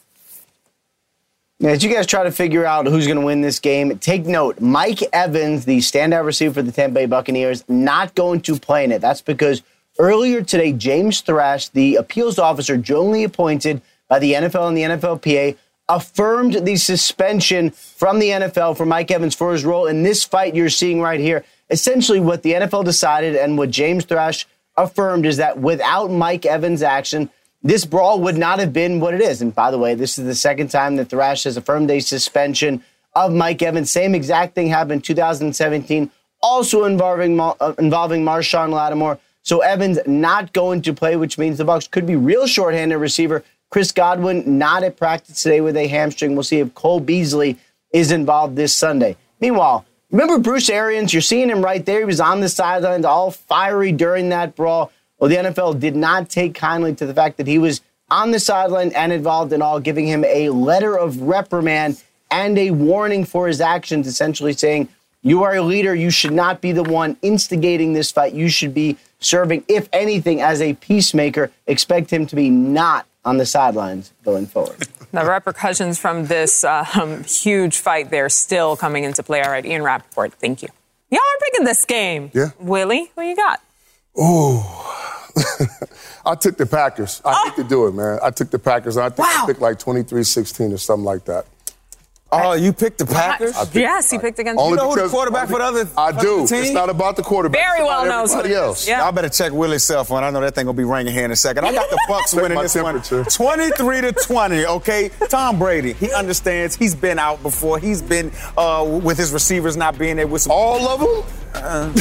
As 1.64 1.84
you 1.84 1.94
guys 1.94 2.08
try 2.08 2.24
to 2.24 2.32
figure 2.32 2.66
out 2.66 2.88
who's 2.88 3.06
going 3.06 3.20
to 3.20 3.26
win 3.26 3.42
this 3.42 3.60
game, 3.60 4.00
take 4.00 4.26
note 4.26 4.60
Mike 4.60 5.04
Evans, 5.14 5.66
the 5.66 5.78
standout 5.78 6.26
receiver 6.26 6.56
for 6.56 6.62
the 6.64 6.72
Tampa 6.72 6.96
Bay 6.96 7.06
Buccaneers, 7.06 7.64
not 7.70 8.16
going 8.16 8.42
to 8.42 8.58
play 8.58 8.84
in 8.84 8.92
it. 8.92 9.00
That's 9.00 9.22
because 9.22 9.62
earlier 10.00 10.42
today, 10.42 10.74
James 10.74 11.22
Thrash, 11.22 11.68
the 11.70 11.98
appeals 11.98 12.40
officer 12.40 12.78
jointly 12.78 13.24
appointed 13.24 13.84
by 14.12 14.20
the 14.20 14.34
NFL 14.34 14.68
and 14.68 14.78
the 14.78 14.82
NFLPA, 14.82 15.58
affirmed 15.88 16.66
the 16.66 16.76
suspension 16.76 17.72
from 17.72 18.20
the 18.20 18.28
NFL 18.28 18.76
for 18.76 18.86
Mike 18.86 19.10
Evans 19.10 19.34
for 19.34 19.54
his 19.54 19.64
role 19.64 19.88
in 19.88 20.04
this 20.04 20.26
fight 20.26 20.54
you're 20.54 20.70
seeing 20.70 21.00
right 21.00 21.22
here. 21.22 21.46
Essentially, 21.70 22.20
what 22.20 22.44
the 22.44 22.52
NFL 22.52 22.84
decided 22.84 23.38
and 23.38 23.58
what 23.58 23.72
James 23.72 24.04
Thrash 24.04 24.46
affirmed 24.76 25.26
is 25.26 25.38
that 25.38 25.60
without 25.60 26.12
Mike 26.12 26.46
Evans' 26.46 26.84
action, 26.84 27.30
this 27.64 27.86
brawl 27.86 28.20
would 28.20 28.38
not 28.38 28.60
have 28.60 28.74
been 28.74 29.00
what 29.00 29.14
it 29.14 29.22
is. 29.22 29.42
And 29.42 29.56
by 29.56 29.72
the 29.72 29.78
way, 29.78 29.96
this 29.96 30.20
is 30.20 30.26
the 30.26 30.36
second 30.36 30.68
time 30.68 30.98
that 30.98 31.10
Thrash 31.10 31.46
has 31.46 31.56
affirmed 31.56 31.90
a 31.90 32.02
suspension 32.02 32.84
of 33.16 33.32
Mike 33.32 33.62
Evans. 33.62 33.90
Same 33.92 34.14
exact 34.14 34.56
thing 34.56 34.68
happened 34.68 34.92
in 34.92 35.02
2017, 35.04 36.12
also 36.44 36.84
involving 36.84 37.40
uh, 37.40 37.54
involving 37.80 38.26
Marshon 38.26 38.74
Lattimore. 38.74 39.20
So 39.42 39.60
Evans 39.60 40.00
not 40.06 40.52
going 40.52 40.82
to 40.82 40.94
play, 40.94 41.16
which 41.16 41.38
means 41.38 41.58
the 41.58 41.66
Bucks 41.66 41.88
could 41.88 42.06
be 42.06 42.18
real 42.18 42.46
shorthanded 42.46 43.00
receiver. 43.00 43.46
Chris 43.72 43.94
Godwin 43.94 44.60
not 44.60 44.84
at 44.84 44.98
practice 44.98 45.42
today 45.42 45.62
with 45.62 45.78
a 45.78 45.88
hamstring. 45.88 46.36
We'll 46.36 46.44
see 46.44 46.60
if 46.60 46.76
Cole 46.76 47.00
Beasley 47.00 47.58
is 47.94 48.12
involved 48.12 48.58
this 48.58 48.74
Sunday. 48.74 49.16
Meanwhile, 49.40 49.86
remember 50.12 50.38
Bruce 50.40 50.70
Arians? 50.70 51.14
You're 51.14 51.22
seeing 51.22 51.50
him 51.50 51.64
right 51.64 51.86
there. 51.86 52.00
He 52.00 52.06
was 52.06 52.20
on 52.20 52.42
the 52.42 52.50
sidelines, 52.50 53.06
all 53.06 53.32
fiery 53.32 53.94
during 53.94 54.28
that 54.30 54.58
brawl. 54.58 54.92
Well, 55.18 55.30
the 55.30 55.38
NFL 55.38 55.80
did 55.80 55.96
not 55.96 56.30
take 56.30 56.54
kindly 56.54 56.94
to 56.96 57.06
the 57.06 57.14
fact 57.14 57.38
that 57.38 57.48
he 57.48 57.58
was 57.58 57.80
on 58.10 58.32
the 58.32 58.42
sideline 58.42 58.92
and 58.92 59.14
involved 59.14 59.54
in 59.54 59.62
all, 59.62 59.80
giving 59.80 60.06
him 60.06 60.26
a 60.26 60.50
letter 60.50 60.98
of 60.98 61.22
reprimand 61.22 62.04
and 62.30 62.58
a 62.58 62.72
warning 62.72 63.24
for 63.24 63.48
his 63.48 63.62
actions, 63.62 64.06
essentially 64.06 64.52
saying, 64.52 64.90
You 65.22 65.44
are 65.44 65.56
a 65.56 65.62
leader. 65.62 65.96
You 65.96 66.10
should 66.10 66.34
not 66.34 66.60
be 66.60 66.74
the 66.74 66.84
one 66.84 67.16
instigating 67.22 67.94
this 67.94 68.12
fight. 68.12 68.34
You 68.34 68.50
should 68.50 68.74
be 68.74 68.98
serving, 69.20 69.64
if 69.70 69.88
anything, 69.94 70.42
as 70.42 70.62
a 70.62 70.74
peacemaker. 70.74 71.52
Expect 71.68 72.12
him 72.12 72.26
to 72.26 72.36
be 72.36 72.50
not 72.50 73.06
on 73.24 73.38
the 73.38 73.46
sidelines 73.46 74.12
going 74.24 74.46
forward. 74.48 74.88
The 75.14 75.26
repercussions 75.26 76.00
from 76.00 76.28
this 76.28 76.64
um, 76.64 77.26
huge 77.26 77.78
fight 77.80 78.12
there 78.12 78.30
still 78.30 78.78
coming 78.78 79.04
into 79.04 79.22
play. 79.24 79.42
All 79.42 79.52
right, 79.52 79.66
Ian 79.66 79.84
Rapoport, 79.84 80.32
thank 80.36 80.62
you. 80.62 80.70
Y'all 81.10 81.20
are 81.20 81.40
picking 81.52 81.66
this 81.66 81.84
game. 81.84 82.32
Yeah. 82.34 82.52
Willie, 82.60 83.12
who 83.18 83.22
you 83.22 83.36
got? 83.36 83.60
Oh, 84.18 85.28
I 86.26 86.36
took 86.36 86.56
the 86.56 86.66
Packers. 86.66 87.22
I 87.26 87.44
hate 87.50 87.62
to 87.62 87.68
do 87.68 87.88
it, 87.88 87.94
man. 87.94 88.20
I 88.24 88.30
took 88.32 88.52
the 88.52 88.60
Packers. 88.60 88.96
I 88.96 89.10
think 89.10 89.20
Wow. 89.20 89.42
I 89.44 89.48
picked 89.48 89.60
like 89.60 89.80
23-16 89.80 90.74
or 90.74 90.78
something 90.78 91.04
like 91.04 91.26
that. 91.26 91.46
Oh, 92.34 92.54
you 92.54 92.72
picked 92.72 92.98
the 93.00 93.06
Packers? 93.06 93.54
yes, 93.74 94.10
he 94.10 94.18
picked 94.18 94.40
against 94.40 94.64
You 94.64 94.76
know 94.78 94.92
who 94.92 95.02
the 95.02 95.10
quarterback 95.10 95.50
for 95.50 95.58
the 95.60 95.66
other- 95.66 95.90
I 95.98 96.14
do. 96.14 96.48
team? 96.48 96.60
It's 96.64 96.72
not 96.72 96.90
about 96.90 97.18
the 97.18 97.24
quarterback. 97.24 97.60
Very 97.62 97.84
well 97.84 98.04
about 98.04 98.08
knows 98.08 98.32
who 98.34 98.40
everybody 98.40 98.54
it 98.54 98.58
is. 98.58 98.64
else. 98.64 98.88
Yeah. 98.88 99.00
Y'all 99.04 99.12
better 99.12 99.28
check 99.28 99.52
Willie's 99.52 99.84
cell 99.84 100.06
phone. 100.06 100.24
I 100.24 100.30
know 100.30 100.40
that 100.40 100.56
thing 100.56 100.66
gonna 100.66 100.78
be 100.78 100.86
ringing 100.86 101.14
here 101.14 101.26
in 101.26 101.32
a 101.32 101.36
second. 101.36 101.66
I 101.66 101.74
got 101.74 101.90
the 101.90 102.00
Bucks 102.08 102.34
winning 102.34 102.56
my 102.56 102.62
this 102.64 102.76
one, 102.76 103.02
23 103.02 104.02
to 104.02 104.12
20. 104.14 104.66
Okay, 104.66 105.12
Tom 105.30 105.60
Brady. 105.60 105.92
He 105.94 106.12
understands. 106.14 106.76
He's 106.76 106.96
been 106.96 107.20
out 107.20 107.44
before. 107.44 107.80
He's 107.80 108.02
been 108.02 108.32
uh, 108.58 108.86
with 109.04 109.18
his 109.18 109.34
receivers 109.34 109.76
not 109.76 109.98
being 109.98 110.16
there 110.16 110.28
with 110.28 110.44
some. 110.44 110.54
All 110.54 110.88
of 110.88 111.00
them? 111.02 111.24
Uh, 111.54 111.92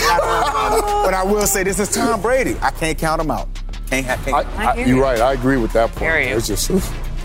but 1.05 1.13
I 1.15 1.25
will 1.25 1.47
say 1.49 1.65
this 1.65 1.81
is 1.81 1.91
Tom 1.91 2.23
Brady. 2.23 2.57
I 2.63 2.71
can't 2.71 2.97
count 2.97 3.21
him 3.21 3.31
out. 3.33 3.49
Can't. 3.89 4.07
ha- 4.07 4.17
can't 4.25 4.37
I, 4.59 4.65
I 4.65 4.71
I, 4.73 4.75
you're 4.85 5.03
right. 5.03 5.19
I 5.21 5.33
agree 5.33 5.57
with 5.57 5.73
that 5.73 5.91
point. 5.91 6.03
Hear 6.03 6.21
you. 6.21 6.37
It's 6.37 6.47
just. 6.47 6.71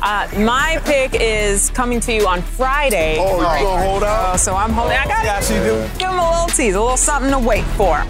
Uh, 0.02 0.30
my 0.38 0.80
pick 0.86 1.16
is 1.20 1.70
coming 1.72 2.00
to 2.02 2.14
you 2.14 2.28
on 2.28 2.42
Friday. 2.42 3.18
Oh, 3.20 3.38
you 3.38 3.44
gonna 3.44 3.60
oh, 3.62 3.78
hold 3.78 4.04
out? 4.04 4.36
Uh, 4.36 4.38
so 4.38 4.56
I'm 4.56 4.72
holding. 4.72 4.98
I 4.98 5.06
got 5.06 5.24
it. 5.24 5.28
Yeah, 5.28 5.40
she 5.40 5.54
do. 5.54 6.00
Give 6.00 6.10
him 6.10 6.20
a 6.20 6.30
little 6.30 6.48
tease, 6.48 6.76
a 6.76 6.82
little 6.82 6.98
something 6.98 7.32
to 7.32 7.40
wait 7.40 7.64
for. 7.76 8.04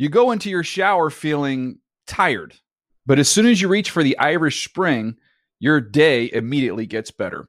You 0.00 0.08
go 0.08 0.30
into 0.30 0.48
your 0.48 0.62
shower 0.62 1.10
feeling 1.10 1.80
tired, 2.06 2.54
but 3.04 3.18
as 3.18 3.28
soon 3.28 3.46
as 3.46 3.60
you 3.60 3.66
reach 3.66 3.90
for 3.90 4.04
the 4.04 4.16
Irish 4.18 4.64
Spring, 4.64 5.16
your 5.58 5.80
day 5.80 6.30
immediately 6.32 6.86
gets 6.86 7.10
better. 7.10 7.48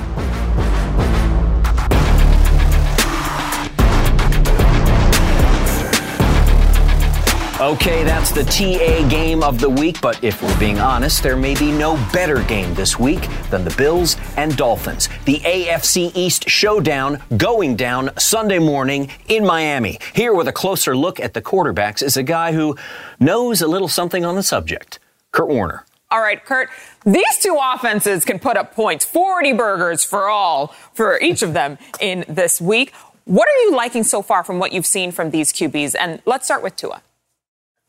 Okay, 7.61 8.03
that's 8.03 8.31
the 8.31 8.43
TA 8.43 9.07
game 9.07 9.43
of 9.43 9.59
the 9.59 9.69
week, 9.69 10.01
but 10.01 10.23
if 10.23 10.41
we're 10.41 10.59
being 10.59 10.79
honest, 10.79 11.21
there 11.21 11.37
may 11.37 11.53
be 11.53 11.71
no 11.71 11.93
better 12.11 12.41
game 12.45 12.73
this 12.73 12.97
week 12.97 13.21
than 13.51 13.63
the 13.63 13.69
Bills 13.77 14.17
and 14.35 14.57
Dolphins. 14.57 15.09
The 15.25 15.37
AFC 15.41 16.11
East 16.15 16.49
showdown 16.49 17.21
going 17.37 17.75
down 17.75 18.17
Sunday 18.17 18.57
morning 18.57 19.11
in 19.27 19.45
Miami. 19.45 19.99
Here 20.15 20.33
with 20.33 20.47
a 20.47 20.51
closer 20.51 20.97
look 20.97 21.19
at 21.19 21.35
the 21.35 21.41
quarterbacks 21.43 22.01
is 22.01 22.17
a 22.17 22.23
guy 22.23 22.53
who 22.53 22.75
knows 23.19 23.61
a 23.61 23.67
little 23.67 23.87
something 23.87 24.25
on 24.25 24.33
the 24.33 24.41
subject. 24.41 24.97
Kurt 25.31 25.49
Warner. 25.49 25.85
All 26.09 26.19
right, 26.19 26.43
Kurt, 26.43 26.69
these 27.05 27.37
two 27.37 27.59
offenses 27.61 28.25
can 28.25 28.39
put 28.39 28.57
up 28.57 28.73
points 28.73 29.05
40 29.05 29.53
burgers 29.53 30.03
for 30.03 30.29
all 30.29 30.69
for 30.95 31.19
each 31.19 31.43
of 31.43 31.53
them 31.53 31.77
in 31.99 32.25
this 32.27 32.59
week. 32.59 32.91
What 33.25 33.47
are 33.47 33.61
you 33.61 33.75
liking 33.75 34.03
so 34.03 34.23
far 34.23 34.43
from 34.43 34.57
what 34.57 34.73
you've 34.73 34.87
seen 34.87 35.11
from 35.11 35.29
these 35.29 35.53
QBs? 35.53 35.93
And 35.99 36.23
let's 36.25 36.45
start 36.45 36.63
with 36.63 36.75
Tua. 36.75 37.03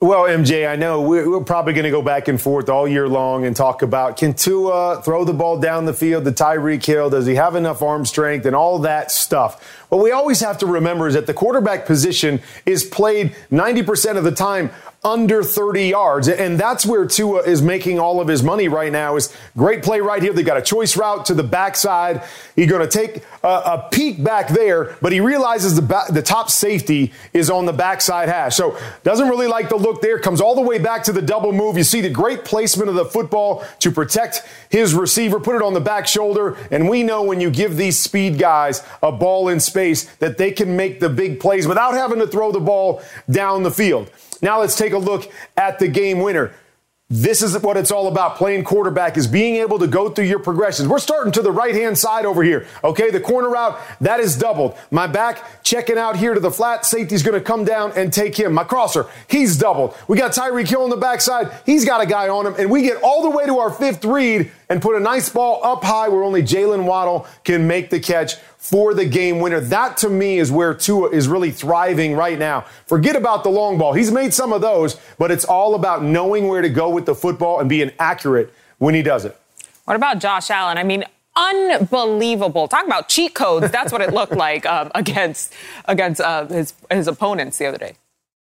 Well, 0.02 0.25
MJ, 0.25 0.68
I 0.68 0.75
know 0.75 1.00
we're, 1.00 1.40
probably 1.42 1.75
going 1.75 1.85
to 1.85 1.90
go 1.92 2.02
back 2.02 2.26
and 2.26 2.40
forth 2.40 2.68
all 2.68 2.88
year 2.88 3.09
long 3.09 3.47
and 3.47 3.54
talk 3.54 3.82
about 3.82 4.16
can 4.16 4.35
Tua 4.35 5.00
throw 5.00 5.25
the 5.25 5.32
ball 5.32 5.61
down 5.61 5.85
the 5.85 5.92
field 5.92 6.25
to 6.25 6.32
Tyreek 6.32 6.85
Hill? 6.85 7.09
Does 7.09 7.25
he 7.25 7.37
have 7.37 7.54
enough 7.54 7.82
arm 7.82 8.04
strength 8.04 8.44
and 8.44 8.56
all 8.56 8.80
that 8.80 9.12
stuff? 9.12 9.62
What 9.90 10.02
we 10.02 10.11
always 10.11 10.40
have 10.40 10.59
to 10.59 10.66
remember 10.66 11.06
is 11.06 11.14
that 11.14 11.28
the 11.28 11.35
quarterback 11.35 11.87
position 11.87 12.42
is 12.66 12.82
played 12.82 13.37
90% 13.52 14.16
of 14.16 14.25
the 14.25 14.32
time 14.32 14.73
under 15.04 15.42
30 15.42 15.88
yards. 15.88 16.28
And 16.28 16.59
that's 16.59 16.87
where 16.87 17.04
Tua 17.06 17.42
is 17.42 17.61
making 17.61 17.99
all 17.99 18.21
of 18.21 18.28
his 18.28 18.42
money 18.42 18.68
right 18.68 18.92
now 18.92 19.16
is 19.16 19.35
great 19.56 19.82
play 19.82 20.00
right 20.00 20.23
here. 20.23 20.32
They 20.32 20.44
got 20.44 20.56
a 20.56 20.62
choice 20.62 20.97
route 20.97 21.26
to 21.26 21.35
the 21.35 21.42
backside. 21.42 22.23
He's 22.54 22.71
going 22.71 22.88
to 22.88 22.99
take 22.99 23.25
a, 23.42 23.49
a, 23.49 23.88
peek 23.90 24.23
back 24.23 24.49
there, 24.49 24.97
but 25.02 25.11
he 25.11 25.18
realizes 25.18 25.75
the, 25.75 26.04
the 26.11 26.23
top 26.23 26.50
safety 26.50 27.12
is 27.32 27.50
on 27.50 27.66
the 27.66 27.73
backside 27.73 28.28
hash. 28.28 28.54
So 28.54 28.78
doesn't 29.02 29.28
really 29.28 29.49
like 29.49 29.68
the 29.68 29.76
look 29.76 30.02
there. 30.02 30.21
Comes 30.21 30.40
all 30.40 30.54
the 30.54 30.61
way 30.61 30.78
back 30.78 31.02
to 31.04 31.12
the 31.12 31.23
double 31.23 31.52
move. 31.52 31.76
You 31.76 31.82
see 31.82 32.00
the 32.00 32.11
great 32.11 32.44
placement 32.44 32.88
of 32.88 32.94
the 32.94 33.04
football 33.04 33.64
to 33.80 33.90
protect 33.90 34.47
his 34.68 34.94
receiver, 34.94 35.40
put 35.40 35.56
it 35.56 35.62
on 35.62 35.75
the 35.75 35.80
back 35.80 36.06
shoulder. 36.06 36.56
And 36.71 36.88
we 36.88 37.02
know 37.02 37.25
when 37.25 37.40
you 37.40 37.50
give 37.50 37.76
these 37.76 37.99
speed 37.99 38.38
guys 38.38 38.87
a 39.02 39.11
ball 39.11 39.49
in 39.49 39.59
space 39.59 40.04
that 40.16 40.38
they 40.38 40.52
can 40.52 40.76
make 40.76 41.00
the 41.00 41.09
big 41.09 41.40
plays 41.40 41.66
without 41.66 41.94
having 41.94 42.21
to 42.21 42.26
throw 42.28 42.52
the 42.52 42.61
ball 42.61 43.02
down 43.28 43.64
the 43.64 43.71
field. 43.73 44.09
Now 44.42 44.61
let's 44.61 44.76
take 44.76 44.92
a 44.92 44.99
look 44.99 45.32
at 45.56 45.78
the 45.78 45.88
game 45.88 46.18
winner. 46.18 46.52
This 47.14 47.42
is 47.42 47.58
what 47.58 47.76
it's 47.76 47.90
all 47.90 48.08
about. 48.08 48.37
Playing 48.37 48.64
quarterback 48.64 49.18
is 49.18 49.26
being 49.26 49.56
able 49.56 49.78
to 49.80 49.87
go 49.87 50.08
through 50.08 50.25
your 50.25 50.38
progressions. 50.38 50.88
We're 50.88 50.99
starting 50.99 51.30
to 51.32 51.42
the 51.42 51.52
right 51.52 51.75
hand 51.75 51.99
side 51.99 52.25
over 52.25 52.42
here. 52.42 52.66
Okay, 52.82 53.11
the 53.11 53.20
corner 53.20 53.50
route, 53.50 53.78
that 54.00 54.18
is 54.18 54.34
doubled. 54.34 54.78
My 54.90 55.06
back 55.06 55.62
checking 55.62 55.99
out 55.99 56.16
here 56.16 56.32
to 56.32 56.40
the 56.40 56.50
flat. 56.50 56.87
Safety's 56.87 57.22
going 57.22 57.38
to 57.38 57.44
come 57.44 57.66
down 57.66 57.92
and 57.96 58.11
take 58.11 58.34
him. 58.34 58.54
My 58.54 58.64
crosser, 58.64 59.11
he's 59.28 59.58
doubled. 59.58 59.94
We 60.08 60.16
got 60.16 60.32
Tyreek 60.32 60.66
Hill 60.66 60.84
on 60.84 60.88
the 60.88 60.96
backside. 60.96 61.52
He's 61.66 61.84
got 61.84 62.00
a 62.00 62.06
guy 62.06 62.30
on 62.30 62.46
him. 62.46 62.54
And 62.58 62.70
we 62.70 62.80
get 62.80 63.02
all 63.02 63.22
the 63.22 63.37
way 63.37 63.44
to 63.44 63.58
our 63.58 63.70
fifth 63.70 64.06
read 64.06 64.50
and 64.73 64.81
put 64.81 64.97
a 64.97 65.00
nice 65.00 65.29
ball 65.29 65.61
up 65.62 65.85
high 65.85 66.09
where 66.09 66.23
only 66.23 66.43
Jaylen 66.43 66.87
Waddle 66.87 67.26
can 67.45 67.67
make 67.67 67.91
the 67.91 68.00
catch 68.00 68.37
for 68.57 68.95
the 68.95 69.05
game 69.05 69.38
winner. 69.38 69.61
That 69.61 69.99
to 69.99 70.09
me 70.09 70.38
is 70.38 70.50
where 70.50 70.73
Tua 70.73 71.11
is 71.11 71.29
really 71.29 71.50
thriving 71.50 72.17
right 72.17 72.38
now. 72.38 72.64
Forget 72.87 73.14
about 73.14 73.45
the 73.45 73.50
long 73.50 73.76
ball. 73.76 73.93
He's 73.93 74.11
made 74.11 74.33
some 74.33 74.50
of 74.50 74.62
those, 74.62 74.99
but 75.19 75.31
it's 75.31 75.45
all 75.45 75.75
about 75.75 76.02
knowing 76.02 76.49
where 76.49 76.62
to 76.62 76.71
go 76.71 76.88
with 76.88 77.05
the 77.05 77.14
football 77.14 77.61
and 77.61 77.69
being 77.69 77.91
accurate 77.99 78.50
when 78.79 78.95
he 78.95 79.02
does 79.02 79.26
it. 79.26 79.38
What 79.85 79.95
about 79.95 80.21
Josh 80.21 80.49
Allen? 80.49 80.79
I 80.79 80.85
mean, 80.85 81.05
unbelievable. 81.37 82.67
Talk 82.67 82.87
about 82.87 83.11
cheat 83.11 83.35
codes. 83.35 83.71
That's 83.71 83.93
what 83.93 84.00
it 84.00 84.14
looked 84.14 84.33
like 84.37 84.64
um, 84.64 84.91
against 84.95 85.52
against 85.85 86.23
uh, 86.23 86.47
his 86.47 86.73
his 86.91 87.09
opponents 87.09 87.59
the 87.59 87.67
other 87.67 87.79
day. 87.79 87.97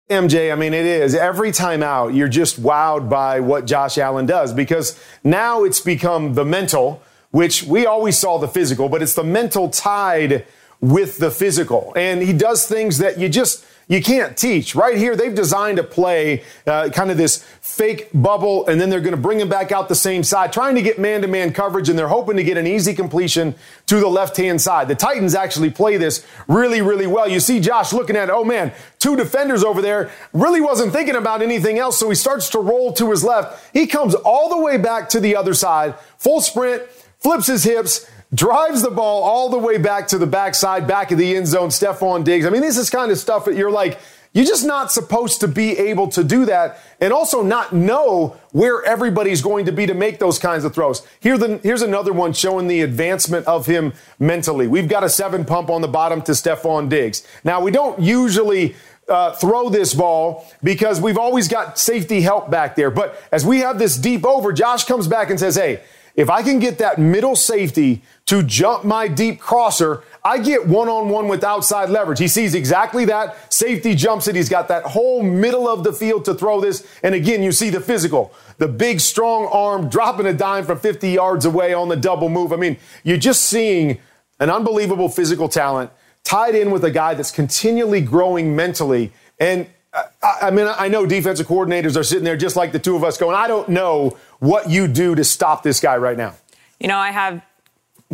MJ, 0.09 0.53
I 0.53 0.55
mean, 0.55 0.73
it 0.73 0.85
is. 0.85 1.15
Every 1.15 1.51
time 1.51 1.83
out, 1.83 2.13
you're 2.13 2.29
just 2.29 2.61
wowed 2.61 3.09
by 3.09 3.41
what 3.41 3.65
Josh 3.65 3.97
Allen 3.97 4.25
does 4.25 4.53
because 4.53 4.97
now 5.21 5.65
it's 5.65 5.81
become 5.81 6.33
the 6.33 6.45
mental 6.45 7.01
which 7.31 7.63
we 7.63 7.85
always 7.85 8.17
saw 8.17 8.37
the 8.37 8.47
physical, 8.47 8.87
but 8.87 9.01
it's 9.01 9.15
the 9.15 9.23
mental 9.23 9.69
tied 9.69 10.45
with 10.79 11.17
the 11.17 11.29
physical. 11.29 11.91
And 11.97 12.21
he 12.21 12.31
does 12.31 12.65
things 12.65 12.99
that 12.99 13.19
you 13.19 13.27
just 13.27 13.65
you 13.87 14.01
can't 14.01 14.35
teach. 14.35 14.75
Right 14.75 14.97
here, 14.97 15.15
they've 15.15 15.33
designed 15.33 15.79
a 15.79 15.83
play, 15.83 16.43
uh, 16.65 16.89
kind 16.89 17.09
of 17.09 17.17
this 17.17 17.43
fake 17.61 18.09
bubble, 18.13 18.67
and 18.67 18.81
then 18.81 18.89
they're 18.89 19.01
going 19.01 19.15
to 19.15 19.21
bring 19.21 19.39
him 19.39 19.47
back 19.47 19.71
out 19.71 19.87
the 19.87 19.95
same 19.95 20.23
side, 20.23 20.51
trying 20.51 20.75
to 20.75 20.81
get 20.81 20.99
man 20.99 21.21
to 21.21 21.27
man 21.27 21.53
coverage, 21.53 21.87
and 21.87 21.97
they're 21.97 22.07
hoping 22.07 22.35
to 22.37 22.43
get 22.43 22.57
an 22.57 22.67
easy 22.67 22.93
completion 22.93 23.55
to 23.85 23.99
the 23.99 24.07
left 24.07 24.35
hand 24.35 24.61
side. 24.61 24.87
The 24.87 24.95
Titans 24.95 25.35
actually 25.35 25.69
play 25.69 25.95
this 25.97 26.25
really, 26.47 26.81
really 26.81 27.07
well. 27.07 27.29
You 27.29 27.39
see 27.39 27.59
Josh 27.59 27.93
looking 27.93 28.17
at, 28.17 28.29
oh 28.29 28.43
man, 28.43 28.73
two 28.99 29.15
defenders 29.15 29.63
over 29.63 29.81
there, 29.81 30.11
really 30.33 30.59
wasn't 30.59 30.91
thinking 30.91 31.15
about 31.15 31.41
anything 31.41 31.79
else, 31.79 31.97
so 31.97 32.09
he 32.09 32.15
starts 32.15 32.49
to 32.49 32.59
roll 32.59 32.91
to 32.93 33.11
his 33.11 33.23
left. 33.23 33.73
He 33.73 33.87
comes 33.87 34.15
all 34.15 34.49
the 34.49 34.61
way 34.61 34.77
back 34.77 35.07
to 35.09 35.19
the 35.19 35.35
other 35.35 35.53
side, 35.53 35.95
full 36.17 36.41
sprint 36.41 36.83
flips 37.19 37.47
his 37.47 37.63
hips, 37.63 38.09
drives 38.33 38.81
the 38.81 38.91
ball 38.91 39.23
all 39.23 39.49
the 39.49 39.57
way 39.57 39.77
back 39.77 40.07
to 40.09 40.17
the 40.17 40.27
backside, 40.27 40.87
back 40.87 41.11
of 41.11 41.17
the 41.17 41.35
end 41.35 41.47
zone. 41.47 41.69
Stefon 41.69 42.23
Diggs. 42.23 42.45
I 42.45 42.49
mean, 42.49 42.61
this 42.61 42.77
is 42.77 42.89
kind 42.89 43.11
of 43.11 43.17
stuff 43.17 43.45
that 43.45 43.55
you're 43.55 43.71
like, 43.71 43.99
you're 44.33 44.45
just 44.45 44.65
not 44.65 44.91
supposed 44.91 45.39
to 45.39 45.47
be 45.47 45.77
able 45.77 46.09
to 46.09 46.23
do 46.23 46.45
that 46.45 46.79
and 46.99 47.11
also 47.11 47.41
not 47.41 47.73
know 47.73 48.37
where 48.51 48.83
everybody's 48.83 49.41
going 49.41 49.65
to 49.65 49.71
be 49.71 49.87
to 49.87 49.93
make 49.93 50.19
those 50.19 50.37
kinds 50.37 50.63
of 50.63 50.75
throws. 50.75 51.07
Here 51.19 51.37
the, 51.37 51.57
here's 51.63 51.81
another 51.81 52.13
one 52.13 52.33
showing 52.33 52.67
the 52.67 52.81
advancement 52.81 53.47
of 53.47 53.65
him 53.65 53.93
mentally. 54.19 54.67
We've 54.67 54.89
got 54.89 55.03
a 55.03 55.09
seven 55.09 55.45
pump 55.45 55.69
on 55.69 55.81
the 55.81 55.87
bottom 55.87 56.21
to 56.23 56.33
Stefon 56.33 56.89
Diggs. 56.89 57.25
Now, 57.43 57.61
we 57.61 57.71
don't 57.71 57.99
usually 57.99 58.75
uh, 59.09 59.31
throw 59.33 59.69
this 59.69 59.93
ball 59.93 60.45
because 60.61 60.99
we've 60.99 61.17
always 61.17 61.47
got 61.47 61.79
safety 61.79 62.21
help 62.21 62.51
back 62.51 62.75
there. 62.75 62.91
But 62.91 63.19
as 63.31 63.45
we 63.45 63.59
have 63.59 63.79
this 63.79 63.97
deep 63.97 64.25
over, 64.25 64.51
Josh 64.51 64.83
comes 64.83 65.07
back 65.07 65.29
and 65.29 65.39
says, 65.39 65.55
hey, 65.55 65.81
if 66.17 66.31
I 66.31 66.41
can 66.41 66.57
get 66.57 66.79
that 66.79 66.97
middle 66.97 67.35
safety 67.35 68.01
to 68.25 68.41
jump 68.41 68.83
my 68.83 69.07
deep 69.07 69.39
crosser, 69.39 70.03
I 70.25 70.39
get 70.39 70.65
one 70.65 70.89
on 70.89 71.09
one 71.09 71.27
with 71.27 71.43
outside 71.43 71.89
leverage. 71.89 72.17
He 72.17 72.27
sees 72.27 72.55
exactly 72.55 73.05
that. 73.05 73.53
Safety 73.53 73.93
jumps 73.93 74.27
it. 74.27 74.35
He's 74.35 74.49
got 74.49 74.67
that 74.69 74.83
whole 74.83 75.21
middle 75.21 75.69
of 75.69 75.83
the 75.83 75.93
field 75.93 76.25
to 76.25 76.33
throw 76.33 76.59
this. 76.59 76.85
And 77.03 77.13
again, 77.13 77.43
you 77.43 77.51
see 77.51 77.69
the 77.69 77.79
physical, 77.79 78.33
the 78.57 78.67
big, 78.67 78.99
strong 78.99 79.45
arm 79.45 79.89
dropping 79.89 80.25
a 80.25 80.33
dime 80.33 80.65
from 80.65 80.79
50 80.79 81.07
yards 81.07 81.45
away 81.45 81.75
on 81.75 81.87
the 81.87 81.95
double 81.95 82.29
move. 82.29 82.51
I 82.51 82.55
mean, 82.55 82.77
you're 83.03 83.17
just 83.17 83.43
seeing 83.43 83.99
an 84.39 84.49
unbelievable 84.49 85.09
physical 85.09 85.47
talent 85.47 85.91
tied 86.23 86.55
in 86.55 86.71
with 86.71 86.83
a 86.83 86.91
guy 86.91 87.13
that's 87.13 87.31
continually 87.31 88.01
growing 88.01 88.55
mentally. 88.55 89.13
And 89.39 89.67
uh, 89.93 90.03
I 90.41 90.51
mean, 90.51 90.67
I 90.67 90.87
know 90.87 91.05
defensive 91.05 91.47
coordinators 91.47 91.95
are 91.95 92.03
sitting 92.03 92.23
there 92.23 92.37
just 92.37 92.55
like 92.55 92.71
the 92.71 92.79
two 92.79 92.95
of 92.95 93.03
us 93.03 93.17
going, 93.17 93.35
I 93.35 93.47
don't 93.47 93.69
know 93.69 94.17
what 94.39 94.69
you 94.69 94.87
do 94.87 95.15
to 95.15 95.23
stop 95.23 95.63
this 95.63 95.79
guy 95.79 95.97
right 95.97 96.17
now. 96.17 96.33
You 96.79 96.87
know, 96.87 96.97
I 96.97 97.11
have 97.11 97.41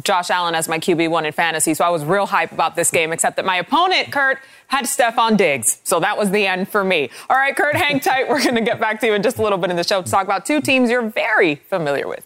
Josh 0.03 0.29
Allen 0.29 0.55
as 0.55 0.67
my 0.67 0.79
QB1 0.79 1.25
in 1.25 1.31
fantasy, 1.33 1.73
so 1.73 1.85
I 1.85 1.89
was 1.89 2.03
real 2.03 2.25
hype 2.25 2.51
about 2.51 2.75
this 2.75 2.89
game, 2.89 3.11
except 3.11 3.35
that 3.35 3.45
my 3.45 3.57
opponent, 3.57 4.11
Kurt, 4.11 4.39
had 4.67 4.85
Stefon 4.85 5.37
Diggs. 5.37 5.79
So 5.83 5.99
that 5.99 6.17
was 6.17 6.31
the 6.31 6.47
end 6.47 6.67
for 6.67 6.83
me. 6.83 7.09
All 7.29 7.37
right, 7.37 7.55
Kurt, 7.55 7.75
hang 7.75 7.99
tight. 7.99 8.27
We're 8.27 8.41
going 8.41 8.55
to 8.55 8.61
get 8.61 8.79
back 8.79 8.99
to 9.01 9.07
you 9.07 9.13
in 9.13 9.21
just 9.21 9.37
a 9.37 9.43
little 9.43 9.57
bit 9.57 9.69
in 9.69 9.75
the 9.75 9.83
show 9.83 10.01
to 10.01 10.09
talk 10.09 10.23
about 10.23 10.45
two 10.45 10.61
teams 10.61 10.89
you're 10.89 11.09
very 11.09 11.55
familiar 11.55 12.07
with. 12.07 12.25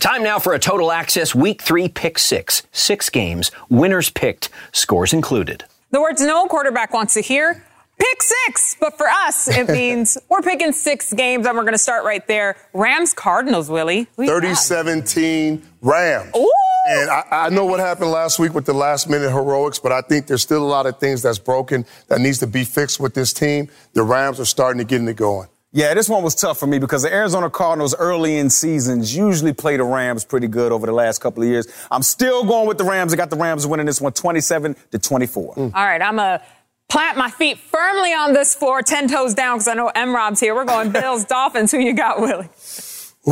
Time 0.00 0.22
now 0.22 0.38
for 0.38 0.54
a 0.54 0.58
total 0.58 0.90
access 0.90 1.34
week 1.34 1.62
three 1.62 1.86
pick 1.86 2.18
six. 2.18 2.62
Six 2.72 3.10
games, 3.10 3.50
winners 3.68 4.08
picked, 4.08 4.48
scores 4.72 5.12
included. 5.12 5.64
The 5.90 6.00
words 6.00 6.22
no 6.22 6.46
quarterback 6.46 6.94
wants 6.94 7.14
to 7.14 7.20
hear 7.20 7.62
pick 8.00 8.22
six. 8.22 8.76
But 8.80 8.96
for 8.96 9.08
us, 9.08 9.48
it 9.48 9.68
means 9.72 10.18
we're 10.28 10.42
picking 10.42 10.72
six 10.72 11.12
games, 11.12 11.46
and 11.46 11.56
we're 11.56 11.62
going 11.62 11.74
to 11.74 11.78
start 11.78 12.04
right 12.04 12.26
there. 12.26 12.56
Rams 12.72 13.14
Cardinals, 13.14 13.70
Willie. 13.70 14.04
30 14.16 14.54
17 14.54 15.62
Rams. 15.82 16.32
Ooh. 16.36 16.52
And 16.88 17.10
I, 17.10 17.24
I, 17.30 17.48
know 17.50 17.66
what 17.66 17.78
happened 17.78 18.10
last 18.10 18.38
week 18.38 18.54
with 18.54 18.64
the 18.64 18.72
last 18.72 19.08
minute 19.08 19.30
heroics, 19.30 19.78
but 19.78 19.92
I 19.92 20.00
think 20.00 20.26
there's 20.26 20.40
still 20.40 20.62
a 20.62 20.66
lot 20.66 20.86
of 20.86 20.98
things 20.98 21.20
that's 21.20 21.38
broken 21.38 21.84
that 22.08 22.20
needs 22.20 22.38
to 22.38 22.46
be 22.46 22.64
fixed 22.64 22.98
with 22.98 23.12
this 23.12 23.34
team. 23.34 23.68
The 23.92 24.02
Rams 24.02 24.40
are 24.40 24.46
starting 24.46 24.78
to 24.78 24.84
get 24.84 25.06
it 25.06 25.14
going. 25.14 25.48
Yeah, 25.72 25.94
this 25.94 26.08
one 26.08 26.24
was 26.24 26.34
tough 26.34 26.58
for 26.58 26.66
me 26.66 26.80
because 26.80 27.02
the 27.02 27.14
Arizona 27.14 27.48
Cardinals 27.48 27.94
early 27.94 28.38
in 28.38 28.50
seasons 28.50 29.14
usually 29.14 29.52
play 29.52 29.76
the 29.76 29.84
Rams 29.84 30.24
pretty 30.24 30.48
good 30.48 30.72
over 30.72 30.84
the 30.84 30.92
last 30.92 31.20
couple 31.20 31.44
of 31.44 31.48
years. 31.48 31.68
I'm 31.92 32.02
still 32.02 32.44
going 32.44 32.66
with 32.66 32.76
the 32.76 32.84
Rams. 32.84 33.12
I 33.12 33.16
got 33.16 33.30
the 33.30 33.36
Rams 33.36 33.68
winning 33.68 33.86
this 33.86 34.00
one 34.00 34.12
27 34.12 34.74
to 34.90 34.98
24. 34.98 35.54
All 35.56 35.70
right, 35.70 36.02
I'm 36.02 36.18
a 36.18 36.42
plant 36.90 37.16
my 37.16 37.30
feet 37.30 37.58
firmly 37.58 38.12
on 38.12 38.32
this 38.32 38.54
floor, 38.54 38.82
10 38.82 39.08
toes 39.08 39.32
down, 39.34 39.56
because 39.56 39.68
I 39.68 39.74
know 39.74 39.88
M 39.94 40.14
Rob's 40.14 40.40
here. 40.40 40.54
We're 40.54 40.64
going 40.64 40.90
Bills, 40.90 41.24
Dolphins. 41.28 41.72
Who 41.72 41.78
you 41.78 41.94
got, 41.94 42.20
Willie? 42.20 42.48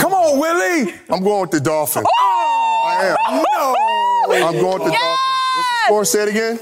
Come 0.01 0.13
on, 0.13 0.39
Willie. 0.39 0.95
I'm 1.11 1.23
going 1.23 1.43
with 1.43 1.51
the 1.51 1.61
Dolphins. 1.61 2.07
Oh, 2.21 2.85
I 2.87 3.07
am. 3.07 3.43
no. 4.31 4.47
I'm 4.47 4.55
going 4.55 4.79
with 4.83 4.93
the 4.93 4.97
Dolphins. 4.97 5.19
What's 5.57 5.69
the 5.69 5.85
score? 5.87 6.05
Say 6.05 6.23
it 6.23 6.29
again. 6.29 6.59